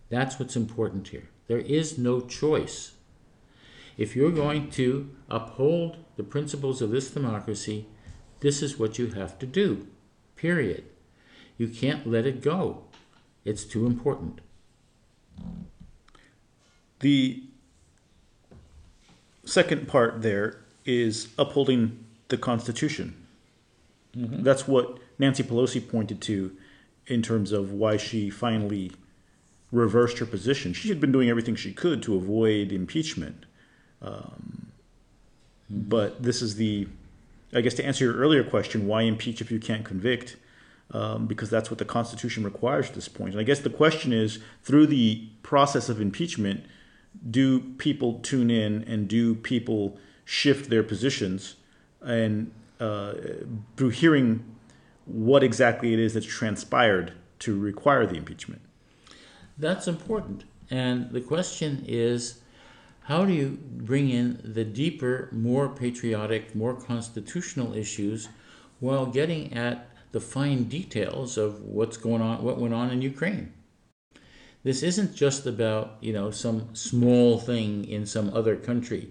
That's 0.08 0.38
what's 0.38 0.56
important 0.56 1.08
here. 1.08 1.28
There 1.46 1.58
is 1.58 1.96
no 1.96 2.20
choice. 2.20 2.92
If 3.96 4.16
you're 4.16 4.32
going 4.32 4.70
to 4.72 5.10
uphold 5.28 5.98
the 6.16 6.24
principles 6.24 6.82
of 6.82 6.90
this 6.90 7.10
democracy, 7.10 7.86
this 8.40 8.62
is 8.62 8.78
what 8.78 8.98
you 8.98 9.08
have 9.12 9.38
to 9.38 9.46
do. 9.46 9.86
Period. 10.34 10.84
You 11.56 11.68
can't 11.68 12.06
let 12.06 12.26
it 12.26 12.42
go. 12.42 12.84
It's 13.44 13.64
too 13.64 13.86
important. 13.86 14.40
The 17.00 17.44
second 19.44 19.86
part 19.86 20.22
there 20.22 20.64
is 20.84 21.28
upholding 21.38 22.04
the 22.28 22.36
Constitution. 22.36 23.25
Mm-hmm. 24.16 24.42
That's 24.42 24.66
what 24.66 24.98
Nancy 25.18 25.42
Pelosi 25.42 25.86
pointed 25.86 26.20
to 26.22 26.56
in 27.06 27.22
terms 27.22 27.52
of 27.52 27.72
why 27.72 27.96
she 27.96 28.30
finally 28.30 28.92
reversed 29.72 30.18
her 30.18 30.26
position. 30.26 30.72
She 30.72 30.88
had 30.88 31.00
been 31.00 31.12
doing 31.12 31.28
everything 31.28 31.54
she 31.54 31.72
could 31.72 32.02
to 32.04 32.16
avoid 32.16 32.72
impeachment. 32.72 33.44
Um, 34.00 34.72
mm-hmm. 35.72 35.88
But 35.88 36.22
this 36.22 36.42
is 36.42 36.56
the, 36.56 36.88
I 37.52 37.60
guess, 37.60 37.74
to 37.74 37.84
answer 37.84 38.04
your 38.04 38.14
earlier 38.14 38.44
question, 38.44 38.86
why 38.86 39.02
impeach 39.02 39.40
if 39.40 39.50
you 39.50 39.58
can't 39.58 39.84
convict? 39.84 40.36
Um, 40.92 41.26
because 41.26 41.50
that's 41.50 41.68
what 41.68 41.78
the 41.78 41.84
Constitution 41.84 42.44
requires 42.44 42.88
at 42.88 42.94
this 42.94 43.08
point. 43.08 43.32
And 43.32 43.40
I 43.40 43.42
guess 43.42 43.58
the 43.58 43.70
question 43.70 44.12
is 44.12 44.38
through 44.62 44.86
the 44.86 45.28
process 45.42 45.88
of 45.88 46.00
impeachment, 46.00 46.64
do 47.28 47.58
people 47.58 48.20
tune 48.20 48.50
in 48.50 48.84
and 48.84 49.08
do 49.08 49.34
people 49.34 49.98
shift 50.24 50.70
their 50.70 50.84
positions? 50.84 51.56
And 52.00 52.52
uh, 52.80 53.14
through 53.76 53.90
hearing 53.90 54.44
what 55.04 55.42
exactly 55.42 55.92
it 55.92 55.98
is 55.98 56.14
that's 56.14 56.26
transpired 56.26 57.12
to 57.38 57.58
require 57.58 58.06
the 58.06 58.16
impeachment. 58.16 58.62
That's 59.58 59.86
important. 59.86 60.44
And 60.70 61.10
the 61.10 61.20
question 61.20 61.84
is 61.86 62.40
how 63.02 63.24
do 63.24 63.32
you 63.32 63.58
bring 63.62 64.10
in 64.10 64.40
the 64.42 64.64
deeper, 64.64 65.28
more 65.30 65.68
patriotic, 65.68 66.56
more 66.56 66.74
constitutional 66.74 67.72
issues 67.72 68.28
while 68.80 69.06
getting 69.06 69.52
at 69.52 69.88
the 70.10 70.20
fine 70.20 70.64
details 70.64 71.38
of 71.38 71.62
what's 71.62 71.96
going 71.96 72.20
on, 72.20 72.42
what 72.42 72.58
went 72.58 72.74
on 72.74 72.90
in 72.90 73.02
Ukraine? 73.02 73.52
This 74.64 74.82
isn't 74.82 75.14
just 75.14 75.46
about, 75.46 75.98
you 76.00 76.12
know, 76.12 76.32
some 76.32 76.74
small 76.74 77.38
thing 77.38 77.84
in 77.84 78.06
some 78.06 78.34
other 78.34 78.56
country. 78.56 79.10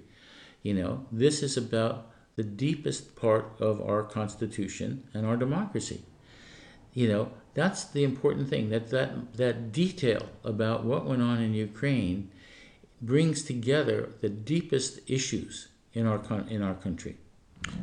You 0.62 0.74
know, 0.74 1.06
this 1.12 1.42
is 1.42 1.56
about 1.56 2.12
the 2.36 2.44
deepest 2.44 3.16
part 3.16 3.52
of 3.60 3.82
our 3.82 4.04
Constitution 4.04 5.04
and 5.14 5.26
our 5.26 5.38
democracy. 5.38 6.04
You 6.94 7.10
know, 7.10 7.32
that's 7.54 7.86
the 7.86 8.04
important 8.04 8.50
thing. 8.50 8.70
That 8.70 8.90
that 8.90 9.34
that 9.36 9.72
detail 9.72 10.30
about 10.44 10.84
what 10.84 11.06
went 11.06 11.22
on 11.22 11.42
in 11.42 11.54
Ukraine 11.54 12.30
brings 13.02 13.44
together 13.44 14.10
the 14.22 14.30
deepest 14.30 15.00
issues 15.08 15.70
in 15.94 16.06
our 16.08 16.22
in 16.50 16.62
our 16.62 16.76
country. 16.76 17.18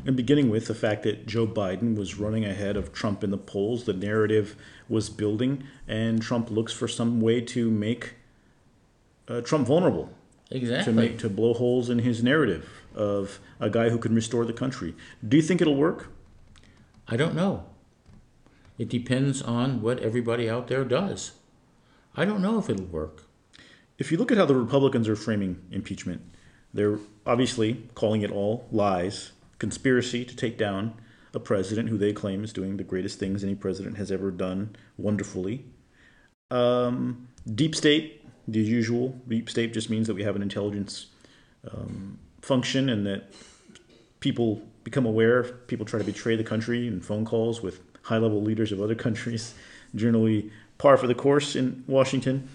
And 0.06 0.16
beginning 0.16 0.48
with 0.48 0.66
the 0.66 0.74
fact 0.74 1.02
that 1.02 1.26
Joe 1.26 1.46
Biden 1.46 1.96
was 1.96 2.18
running 2.18 2.44
ahead 2.44 2.76
of 2.76 2.92
Trump 2.92 3.24
in 3.24 3.30
the 3.30 3.38
polls, 3.38 3.84
the 3.84 3.92
narrative 3.92 4.54
was 4.88 5.10
building, 5.10 5.64
and 5.88 6.22
Trump 6.22 6.50
looks 6.50 6.72
for 6.72 6.86
some 6.86 7.20
way 7.20 7.40
to 7.40 7.70
make 7.70 8.14
uh, 9.28 9.40
Trump 9.40 9.66
vulnerable. 9.66 10.12
Exactly. 10.54 10.92
To 10.92 10.96
make 10.96 11.18
to 11.18 11.30
blow 11.30 11.54
holes 11.54 11.88
in 11.88 12.00
his 12.00 12.22
narrative 12.22 12.68
of 12.94 13.40
a 13.58 13.70
guy 13.70 13.88
who 13.88 13.98
can 13.98 14.14
restore 14.14 14.44
the 14.44 14.52
country. 14.52 14.94
Do 15.26 15.36
you 15.36 15.42
think 15.42 15.60
it'll 15.60 15.76
work? 15.76 16.08
I 17.08 17.16
don't 17.16 17.34
know. 17.34 17.64
It 18.78 18.88
depends 18.88 19.40
on 19.42 19.80
what 19.80 19.98
everybody 20.00 20.48
out 20.48 20.68
there 20.68 20.84
does. 20.84 21.32
I 22.14 22.24
don't 22.24 22.42
know 22.42 22.58
if 22.58 22.68
it'll 22.68 22.84
work. 22.86 23.22
If 23.98 24.12
you 24.12 24.18
look 24.18 24.30
at 24.30 24.38
how 24.38 24.44
the 24.44 24.54
Republicans 24.54 25.08
are 25.08 25.16
framing 25.16 25.62
impeachment, 25.70 26.22
they're 26.74 26.98
obviously 27.26 27.88
calling 27.94 28.22
it 28.22 28.30
all 28.30 28.66
lies, 28.70 29.32
conspiracy 29.58 30.24
to 30.24 30.36
take 30.36 30.58
down 30.58 30.94
a 31.34 31.40
president 31.40 31.88
who 31.88 31.96
they 31.96 32.12
claim 32.12 32.44
is 32.44 32.52
doing 32.52 32.76
the 32.76 32.84
greatest 32.84 33.18
things 33.18 33.42
any 33.42 33.54
president 33.54 33.96
has 33.96 34.12
ever 34.12 34.30
done 34.30 34.76
wonderfully. 34.98 35.64
Um, 36.50 37.28
deep 37.54 37.74
state, 37.74 38.21
the 38.48 38.60
usual. 38.60 39.18
State 39.46 39.72
just 39.72 39.90
means 39.90 40.06
that 40.06 40.14
we 40.14 40.22
have 40.22 40.36
an 40.36 40.42
intelligence 40.42 41.06
um, 41.70 42.18
function 42.40 42.88
and 42.88 43.06
that 43.06 43.32
people 44.20 44.62
become 44.84 45.06
aware, 45.06 45.44
people 45.44 45.86
try 45.86 45.98
to 45.98 46.04
betray 46.04 46.36
the 46.36 46.44
country 46.44 46.86
in 46.86 47.00
phone 47.00 47.24
calls 47.24 47.62
with 47.62 47.80
high 48.02 48.18
level 48.18 48.42
leaders 48.42 48.72
of 48.72 48.80
other 48.80 48.94
countries, 49.06 49.54
generally 49.94 50.50
par 50.78 50.96
for 50.96 51.06
the 51.06 51.14
course 51.14 51.54
in 51.54 51.84
Washington. 51.86 52.48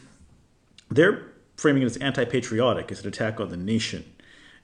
They're 0.89 1.32
framing 1.56 1.84
it 1.84 1.86
as 1.86 1.97
anti 1.97 2.26
patriotic, 2.26 2.91
as 2.91 3.02
an 3.02 3.08
attack 3.08 3.39
on 3.39 3.50
the 3.50 3.58
nation, 3.58 4.06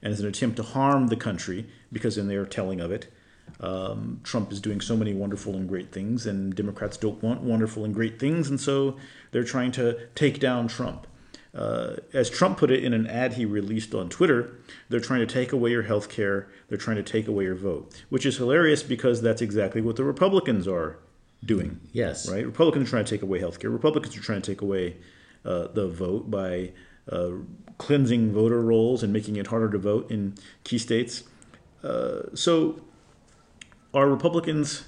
and 0.02 0.12
as 0.12 0.20
an 0.20 0.26
attempt 0.26 0.56
to 0.56 0.62
harm 0.62 1.08
the 1.08 1.16
country 1.16 1.66
because, 1.92 2.18
in 2.18 2.28
their 2.28 2.44
telling 2.44 2.80
of 2.80 2.90
it, 2.90 3.12
um, 3.60 4.20
Trump 4.24 4.52
is 4.52 4.60
doing 4.60 4.80
so 4.80 4.96
many 4.96 5.14
wonderful 5.14 5.54
and 5.54 5.68
great 5.68 5.92
things, 5.92 6.26
and 6.26 6.54
Democrats 6.54 6.96
don't 6.96 7.22
want 7.22 7.42
wonderful 7.42 7.84
and 7.84 7.94
great 7.94 8.18
things, 8.18 8.48
and 8.48 8.60
so 8.60 8.96
they're 9.30 9.44
trying 9.44 9.72
to 9.72 10.06
take 10.14 10.40
down 10.40 10.68
Trump. 10.68 11.06
Uh, 11.54 11.96
as 12.12 12.28
Trump 12.28 12.58
put 12.58 12.70
it 12.70 12.82
in 12.82 12.92
an 12.92 13.06
ad 13.06 13.34
he 13.34 13.44
released 13.44 13.94
on 13.94 14.08
Twitter, 14.08 14.58
they're 14.88 14.98
trying 14.98 15.20
to 15.20 15.26
take 15.26 15.52
away 15.52 15.70
your 15.70 15.84
health 15.84 16.08
care, 16.08 16.48
they're 16.68 16.78
trying 16.78 16.96
to 16.96 17.02
take 17.02 17.28
away 17.28 17.44
your 17.44 17.54
vote, 17.54 17.94
which 18.08 18.26
is 18.26 18.36
hilarious 18.38 18.82
because 18.82 19.22
that's 19.22 19.40
exactly 19.40 19.80
what 19.80 19.94
the 19.94 20.04
Republicans 20.04 20.66
are 20.66 20.98
doing. 21.44 21.80
Yes. 21.92 22.28
Right? 22.28 22.44
Republicans 22.44 22.88
are 22.88 22.90
trying 22.90 23.04
to 23.04 23.10
take 23.10 23.22
away 23.22 23.38
health 23.38 23.60
care. 23.60 23.70
Republicans 23.70 24.16
are 24.16 24.20
trying 24.20 24.42
to 24.42 24.50
take 24.50 24.62
away 24.62 24.96
uh, 25.44 25.68
the 25.68 25.86
vote 25.86 26.30
by 26.30 26.72
uh, 27.10 27.30
cleansing 27.78 28.32
voter 28.32 28.60
rolls 28.60 29.02
and 29.02 29.12
making 29.12 29.36
it 29.36 29.48
harder 29.48 29.70
to 29.70 29.78
vote 29.78 30.10
in 30.10 30.34
key 30.64 30.78
states. 30.78 31.24
Uh, 31.82 32.22
so, 32.34 32.80
are 33.92 34.08
Republicans 34.08 34.86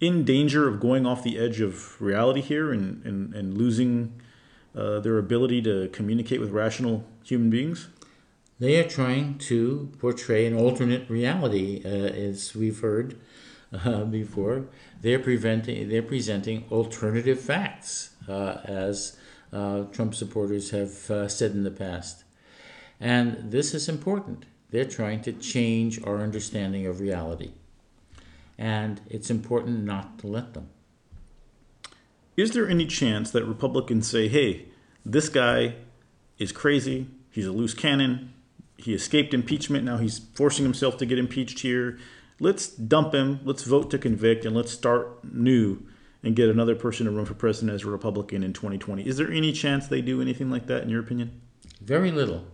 in 0.00 0.24
danger 0.24 0.68
of 0.68 0.80
going 0.80 1.06
off 1.06 1.22
the 1.22 1.38
edge 1.38 1.60
of 1.60 2.00
reality 2.00 2.40
here 2.40 2.72
and, 2.72 3.04
and, 3.04 3.34
and 3.34 3.58
losing 3.58 4.20
uh, 4.74 5.00
their 5.00 5.18
ability 5.18 5.62
to 5.62 5.88
communicate 5.88 6.40
with 6.40 6.50
rational 6.50 7.04
human 7.24 7.50
beings? 7.50 7.88
They 8.60 8.78
are 8.78 8.88
trying 8.88 9.38
to 9.38 9.90
portray 9.98 10.46
an 10.46 10.56
alternate 10.56 11.10
reality, 11.10 11.82
uh, 11.84 11.88
as 11.88 12.54
we've 12.54 12.80
heard 12.80 13.18
uh, 13.72 14.04
before. 14.20 14.66
They're 15.00 15.18
preventing. 15.18 15.88
They're 15.88 16.02
presenting 16.02 16.64
alternative 16.70 17.40
facts, 17.40 18.10
uh, 18.28 18.58
as 18.64 19.16
uh, 19.52 19.82
Trump 19.84 20.14
supporters 20.14 20.70
have 20.70 21.10
uh, 21.10 21.28
said 21.28 21.52
in 21.52 21.64
the 21.64 21.70
past, 21.70 22.24
and 23.00 23.50
this 23.50 23.74
is 23.74 23.88
important. 23.88 24.46
They're 24.70 24.84
trying 24.84 25.22
to 25.22 25.32
change 25.32 26.02
our 26.04 26.18
understanding 26.18 26.86
of 26.86 27.00
reality, 27.00 27.52
and 28.56 29.00
it's 29.08 29.30
important 29.30 29.84
not 29.84 30.18
to 30.20 30.26
let 30.26 30.54
them. 30.54 30.68
Is 32.36 32.50
there 32.50 32.68
any 32.68 32.86
chance 32.86 33.30
that 33.30 33.44
Republicans 33.44 34.08
say, 34.08 34.28
hey, 34.28 34.66
this 35.04 35.28
guy 35.28 35.76
is 36.38 36.50
crazy, 36.50 37.06
he's 37.30 37.46
a 37.46 37.52
loose 37.52 37.74
cannon, 37.74 38.32
he 38.76 38.92
escaped 38.92 39.32
impeachment, 39.32 39.84
now 39.84 39.98
he's 39.98 40.18
forcing 40.34 40.64
himself 40.64 40.96
to 40.98 41.06
get 41.06 41.18
impeached 41.18 41.60
here. 41.60 41.98
Let's 42.40 42.68
dump 42.68 43.14
him, 43.14 43.38
let's 43.44 43.62
vote 43.62 43.90
to 43.92 43.98
convict, 43.98 44.44
and 44.44 44.56
let's 44.56 44.72
start 44.72 45.24
new 45.32 45.86
and 46.24 46.34
get 46.34 46.48
another 46.48 46.74
person 46.74 47.06
to 47.06 47.12
run 47.12 47.24
for 47.24 47.34
president 47.34 47.72
as 47.74 47.84
a 47.84 47.90
Republican 47.90 48.42
in 48.42 48.52
2020. 48.52 49.06
Is 49.06 49.16
there 49.16 49.30
any 49.30 49.52
chance 49.52 49.86
they 49.86 50.00
do 50.00 50.20
anything 50.20 50.50
like 50.50 50.66
that, 50.66 50.82
in 50.82 50.88
your 50.88 51.00
opinion? 51.00 51.40
Very 51.80 52.10
little, 52.10 52.46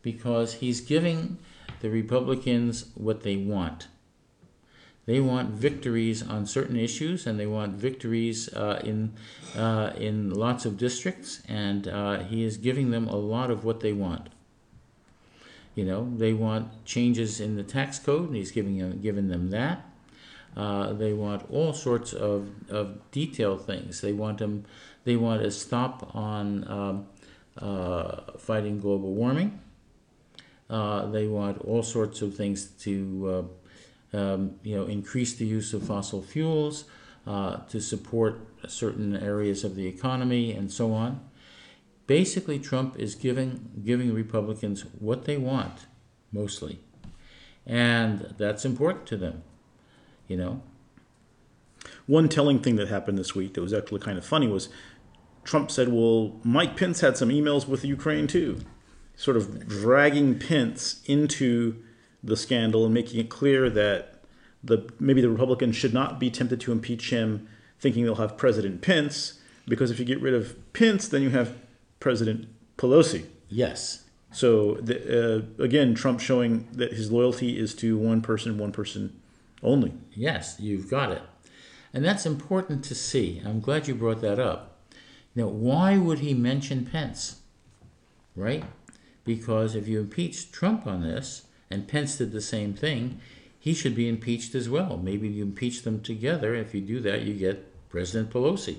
because 0.00 0.54
he's 0.54 0.80
giving 0.80 1.38
the 1.80 1.90
Republicans 1.90 2.86
what 2.94 3.22
they 3.22 3.36
want. 3.36 3.88
They 5.06 5.20
want 5.20 5.50
victories 5.50 6.22
on 6.22 6.46
certain 6.46 6.76
issues, 6.76 7.26
and 7.26 7.38
they 7.38 7.46
want 7.46 7.74
victories 7.74 8.52
uh, 8.54 8.80
in 8.82 9.12
uh, 9.56 9.92
in 9.96 10.30
lots 10.30 10.64
of 10.64 10.78
districts, 10.78 11.42
and 11.46 11.86
uh, 11.86 12.20
he 12.20 12.42
is 12.42 12.56
giving 12.56 12.90
them 12.90 13.08
a 13.08 13.16
lot 13.16 13.50
of 13.50 13.64
what 13.64 13.80
they 13.80 13.92
want. 13.92 14.30
You 15.74 15.84
know, 15.84 16.10
they 16.16 16.32
want 16.32 16.84
changes 16.84 17.40
in 17.40 17.56
the 17.56 17.62
tax 17.62 17.98
code, 17.98 18.28
and 18.28 18.36
he's 18.36 18.52
giving 18.52 18.78
them, 18.78 19.00
giving 19.00 19.28
them 19.28 19.50
that. 19.50 19.84
Uh, 20.56 20.92
they 20.92 21.12
want 21.12 21.44
all 21.50 21.72
sorts 21.72 22.12
of, 22.12 22.48
of 22.70 23.10
detailed 23.10 23.66
things. 23.66 24.00
They 24.00 24.12
want 24.12 24.38
them. 24.38 24.64
They 25.04 25.16
want 25.16 25.42
a 25.42 25.50
stop 25.50 26.14
on 26.14 26.66
um, 26.68 27.06
uh, 27.58 28.38
fighting 28.38 28.80
global 28.80 29.12
warming. 29.12 29.60
Uh, 30.70 31.06
they 31.06 31.26
want 31.26 31.58
all 31.58 31.82
sorts 31.82 32.22
of 32.22 32.34
things 32.34 32.66
to, 32.66 33.50
um, 34.14 34.54
you 34.62 34.76
know, 34.76 34.86
increase 34.86 35.34
the 35.34 35.44
use 35.46 35.74
of 35.74 35.86
fossil 35.86 36.22
fuels, 36.22 36.84
uh, 37.26 37.56
to 37.68 37.80
support 37.80 38.40
certain 38.68 39.16
areas 39.16 39.64
of 39.64 39.74
the 39.74 39.86
economy, 39.86 40.52
and 40.52 40.70
so 40.70 40.92
on. 40.92 41.20
Basically, 42.06 42.58
Trump 42.58 42.98
is 42.98 43.14
giving 43.14 43.70
giving 43.84 44.14
Republicans 44.14 44.82
what 44.98 45.24
they 45.24 45.38
want, 45.38 45.86
mostly, 46.32 46.80
and 47.66 48.34
that's 48.38 48.64
important 48.64 49.06
to 49.06 49.16
them. 49.16 49.42
You 50.28 50.36
know, 50.36 50.62
One 52.06 52.28
telling 52.28 52.60
thing 52.60 52.76
that 52.76 52.88
happened 52.88 53.18
this 53.18 53.34
week 53.34 53.54
that 53.54 53.62
was 53.62 53.72
actually 53.72 54.00
kind 54.00 54.18
of 54.18 54.24
funny 54.24 54.46
was 54.46 54.68
Trump 55.42 55.70
said, 55.70 55.88
well, 55.88 56.40
Mike 56.42 56.76
Pence 56.76 57.00
had 57.00 57.16
some 57.16 57.28
emails 57.28 57.66
with 57.66 57.84
Ukraine 57.84 58.26
too, 58.26 58.60
sort 59.16 59.36
of 59.36 59.66
dragging 59.68 60.38
Pence 60.38 61.02
into 61.06 61.82
the 62.24 62.36
scandal 62.36 62.84
and 62.84 62.94
making 62.94 63.20
it 63.20 63.28
clear 63.28 63.68
that 63.70 64.22
the 64.62 64.90
maybe 64.98 65.20
the 65.20 65.28
Republicans 65.28 65.76
should 65.76 65.92
not 65.92 66.18
be 66.18 66.30
tempted 66.30 66.60
to 66.62 66.72
impeach 66.72 67.10
him, 67.10 67.46
thinking 67.78 68.04
they'll 68.04 68.14
have 68.14 68.36
President 68.36 68.80
Pence, 68.80 69.40
because 69.68 69.90
if 69.90 69.98
you 69.98 70.04
get 70.04 70.20
rid 70.20 70.34
of 70.34 70.56
Pence, 70.72 71.06
then 71.06 71.22
you 71.22 71.30
have 71.30 71.56
President 72.00 72.48
Pelosi. 72.78 73.26
yes, 73.48 74.04
So 74.32 74.74
the, 74.74 74.96
uh, 75.58 75.62
again, 75.62 75.94
Trump 75.94 76.20
showing 76.20 76.68
that 76.72 76.92
his 76.92 77.12
loyalty 77.12 77.58
is 77.58 77.74
to 77.76 77.96
one 77.96 78.20
person, 78.20 78.58
one 78.58 78.72
person 78.72 79.20
only. 79.62 79.92
Yes, 80.12 80.56
you've 80.58 80.90
got 80.90 81.12
it. 81.12 81.22
And 81.92 82.04
that's 82.04 82.26
important 82.26 82.84
to 82.86 82.94
see. 82.94 83.40
I'm 83.44 83.60
glad 83.60 83.86
you 83.86 83.94
brought 83.94 84.20
that 84.22 84.40
up. 84.40 84.78
Now, 85.34 85.46
why 85.46 85.98
would 85.98 86.18
he 86.18 86.34
mention 86.34 86.86
Pence? 86.86 87.40
Right? 88.34 88.64
Because 89.24 89.74
if 89.74 89.86
you 89.88 90.00
impeach 90.00 90.50
Trump 90.50 90.86
on 90.86 91.02
this, 91.02 91.44
and 91.70 91.88
Pence 91.88 92.16
did 92.16 92.32
the 92.32 92.40
same 92.40 92.74
thing, 92.74 93.20
he 93.58 93.74
should 93.74 93.94
be 93.94 94.08
impeached 94.08 94.54
as 94.54 94.68
well. 94.68 95.00
Maybe 95.02 95.28
you 95.28 95.42
impeach 95.42 95.82
them 95.82 96.00
together. 96.00 96.54
If 96.54 96.74
you 96.74 96.80
do 96.80 97.00
that, 97.00 97.22
you 97.22 97.34
get 97.34 97.88
President 97.88 98.30
Pelosi. 98.30 98.78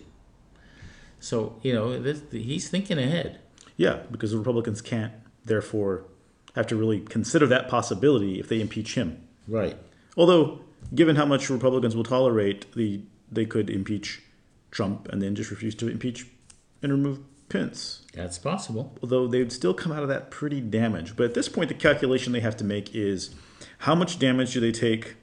So, 1.20 1.56
you 1.64 1.74
know, 1.74 2.00
this, 2.00 2.22
he's 2.32 2.70
thinking 2.70 3.00
ahead. 3.00 3.40
Yeah, 3.78 4.02
because 4.12 4.32
the 4.32 4.38
Republicans 4.38 4.82
can't, 4.82 5.12
therefore, 5.44 6.06
have 6.56 6.68
to 6.68 6.76
really 6.76 7.00
consider 7.02 7.48
that 7.48 7.68
possibility 7.68 8.40
if 8.40 8.48
they 8.48 8.62
impeach 8.62 8.96
him. 8.96 9.28
Right. 9.48 9.76
Although, 10.16 10.62
given 10.94 11.16
how 11.16 11.26
much 11.26 11.50
Republicans 11.50 11.96
will 11.96 12.04
tolerate, 12.04 12.72
the 12.74 13.02
they 13.32 13.46
could 13.46 13.70
impeach 13.70 14.22
Trump 14.72 15.08
and 15.10 15.22
then 15.22 15.36
just 15.36 15.50
refuse 15.50 15.74
to 15.76 15.88
impeach 15.88 16.28
and 16.82 16.92
remove 16.92 17.20
Pence. 17.50 18.02
That's 18.14 18.38
possible. 18.38 18.98
Although 19.02 19.28
they 19.28 19.40
would 19.40 19.52
still 19.52 19.74
come 19.74 19.92
out 19.92 20.04
of 20.04 20.10
that 20.10 20.32
pretty 20.32 20.62
damaged. 20.62 21.16
But 21.16 21.26
at 21.26 21.34
this 21.34 21.50
point, 21.50 21.70
the 21.70 21.76
calculation 21.76 22.34
they 22.34 22.40
have 22.40 22.58
to 22.58 22.64
make 22.64 22.96
is 22.96 23.34
how 23.80 23.96
much 23.96 24.20
damage 24.20 24.54
do 24.54 24.60
they 24.60 24.72
take 24.72 25.16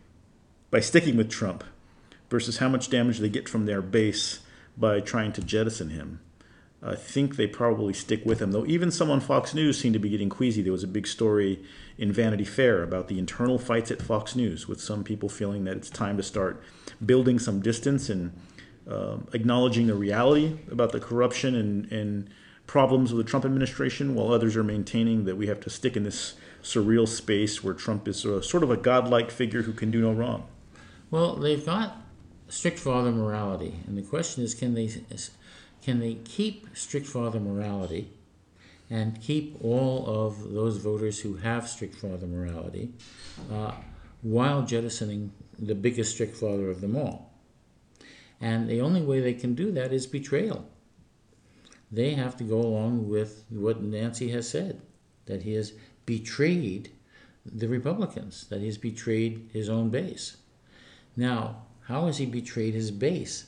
by 0.71 0.81
sticking 0.81 1.17
with 1.17 1.31
Trump 1.31 1.65
versus 2.31 2.59
how 2.59 2.69
much 2.69 2.89
damage 2.89 3.19
they 3.19 3.29
get 3.29 3.49
from 3.49 3.67
their 3.67 3.83
base 3.83 4.41
by 4.77 5.01
trying 5.01 5.33
to 5.33 5.43
jettison 5.43 5.91
him. 5.91 6.21
I 6.83 6.97
think 6.97 7.37
they 7.37 7.47
probably 7.47 7.93
stick 7.93 8.27
with 8.27 8.41
him, 8.41 8.51
though 8.51 8.67
even 8.67 8.91
some 8.91 9.09
on 9.09 9.21
Fox 9.21 9.55
News 9.55 9.79
seem 9.79 9.93
to 9.93 10.01
be 10.01 10.09
getting 10.09 10.29
queasy. 10.29 10.63
There 10.63 10.73
was 10.73 10.83
a 10.83 10.89
big 10.89 11.07
story 11.07 11.63
in 11.97 12.11
Vanity 12.11 12.45
Fair 12.45 12.83
about 12.83 13.07
the 13.07 13.21
internal 13.21 13.59
fights 13.59 13.93
at 13.93 14.03
Fox 14.03 14.35
News, 14.35 14.67
with 14.67 14.81
some 14.81 15.05
people 15.05 15.29
feeling 15.29 15.63
that 15.65 15.77
it's 15.77 15.91
time 15.91 16.17
to 16.17 16.25
start 16.25 16.61
building 17.05 17.39
some 17.39 17.61
distance 17.61 18.09
and 18.09 18.33
um, 18.89 19.29
acknowledging 19.33 19.87
the 19.87 19.95
reality 19.95 20.59
about 20.71 20.93
the 20.93 21.01
corruption 21.01 21.55
and, 21.55 21.91
and 21.93 22.31
problems 22.67 23.13
with 23.13 23.25
the 23.25 23.31
Trump 23.31 23.45
administration, 23.45 24.15
while 24.15 24.33
others 24.33 24.57
are 24.57 24.65
maintaining 24.65 25.25
that 25.25 25.37
we 25.37 25.47
have 25.47 25.61
to 25.61 25.71
stick 25.71 25.97
in 25.97 26.05
this 26.05 26.35
surreal 26.63 27.07
space 27.07 27.63
where 27.63 27.75
Trump 27.75 28.09
is 28.09 28.25
uh, 28.25 28.41
sort 28.41 28.63
of 28.63 28.71
a 28.71 28.77
godlike 28.77 29.31
figure 29.31 29.63
who 29.63 29.73
can 29.73 29.91
do 29.91 30.01
no 30.01 30.13
wrong. 30.13 30.47
Well, 31.11 31.37
they've 31.37 31.65
got 31.65 31.97
strict 32.49 32.79
father 32.79 33.11
morality, 33.11 33.81
and 33.87 33.97
the 33.97 34.03
question 34.03 34.43
is, 34.43 34.55
can 34.55 34.75
they 34.75 34.91
can 35.83 36.01
they 36.01 36.15
keep 36.15 36.69
strict 36.75 37.07
father 37.07 37.41
morality 37.41 38.11
and 38.89 39.21
keep 39.21 39.57
all 39.63 40.07
of 40.07 40.53
those 40.53 40.77
voters 40.77 41.21
who 41.21 41.37
have 41.37 41.69
strict 41.69 41.97
father 41.97 42.27
morality 42.27 42.93
uh, 43.51 43.73
while 44.23 44.63
jettisoning 44.63 45.33
the 45.59 45.75
biggest 45.75 46.13
strict 46.13 46.37
father 46.37 46.71
of 46.71 46.81
them 46.81 46.97
all? 46.97 47.32
And 48.43 48.69
the 48.69 48.81
only 48.81 49.01
way 49.01 49.21
they 49.21 49.35
can 49.35 49.55
do 49.55 49.71
that 49.71 49.93
is 49.93 50.07
betrayal. 50.09 50.69
They 51.93 52.15
have 52.15 52.37
to 52.39 52.45
go 52.45 52.59
along 52.59 53.09
with 53.09 53.45
what 53.49 53.81
Nancy 53.81 54.31
has 54.31 54.49
said 54.49 54.83
that 55.27 55.43
he 55.43 55.53
has 55.53 55.73
betrayed 56.05 56.91
the 57.47 57.69
Republicans, 57.69 58.47
that 58.49 58.59
he 58.59 58.67
has 58.67 58.79
betrayed 58.79 59.49
his 59.53 59.69
own 59.69 59.91
base. 59.91 60.39
Now, 61.17 61.63
how 61.87 62.07
has 62.07 62.19
he 62.19 62.27
betrayed 62.27 62.75
his 62.75 62.91
base? 62.91 63.47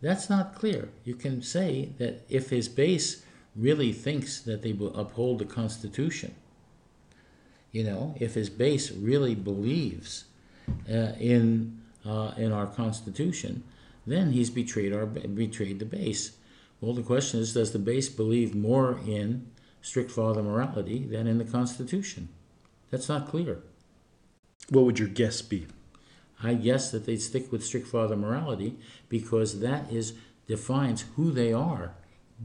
That's 0.00 0.30
not 0.30 0.54
clear. 0.54 0.88
You 1.04 1.14
can 1.14 1.42
say 1.42 1.90
that 1.98 2.24
if 2.30 2.48
his 2.48 2.68
base 2.68 3.24
really 3.54 3.92
thinks 3.92 4.40
that 4.40 4.62
they 4.62 4.72
will 4.72 4.96
uphold 4.96 5.40
the 5.40 5.44
Constitution, 5.44 6.34
you 7.72 7.84
know, 7.84 8.14
if 8.18 8.34
his 8.34 8.48
base 8.48 8.90
really 8.92 9.34
believes 9.34 10.24
uh, 10.88 11.12
in 11.18 11.77
uh, 12.08 12.32
in 12.36 12.52
our 12.52 12.66
Constitution, 12.66 13.62
then 14.06 14.32
he's 14.32 14.50
betrayed 14.50 14.92
our 14.92 15.06
betrayed 15.06 15.78
the 15.78 15.84
base. 15.84 16.32
Well, 16.80 16.94
the 16.94 17.02
question 17.02 17.40
is, 17.40 17.54
does 17.54 17.72
the 17.72 17.78
base 17.78 18.08
believe 18.08 18.54
more 18.54 18.98
in 19.06 19.50
strict 19.82 20.10
father 20.10 20.42
morality 20.42 21.04
than 21.04 21.26
in 21.26 21.38
the 21.38 21.44
Constitution? 21.44 22.28
That's 22.90 23.08
not 23.08 23.28
clear. 23.28 23.58
What 24.70 24.84
would 24.84 24.98
your 24.98 25.08
guess 25.08 25.42
be? 25.42 25.66
I 26.42 26.54
guess 26.54 26.90
that 26.92 27.04
they 27.04 27.16
stick 27.16 27.50
with 27.52 27.64
strict 27.64 27.88
father 27.88 28.16
morality 28.16 28.78
because 29.08 29.60
that 29.60 29.92
is 29.92 30.14
defines 30.46 31.04
who 31.16 31.30
they 31.30 31.52
are 31.52 31.94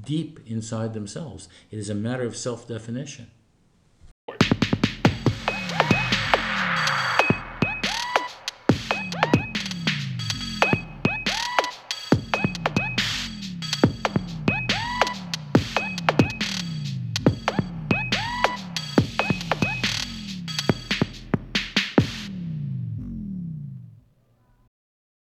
deep 0.04 0.39
inside 0.45 0.93
themselves. 0.93 1.47
It 1.71 1.78
is 1.78 1.89
a 1.89 1.95
matter 1.95 2.23
of 2.23 2.36
self-definition. 2.36 3.30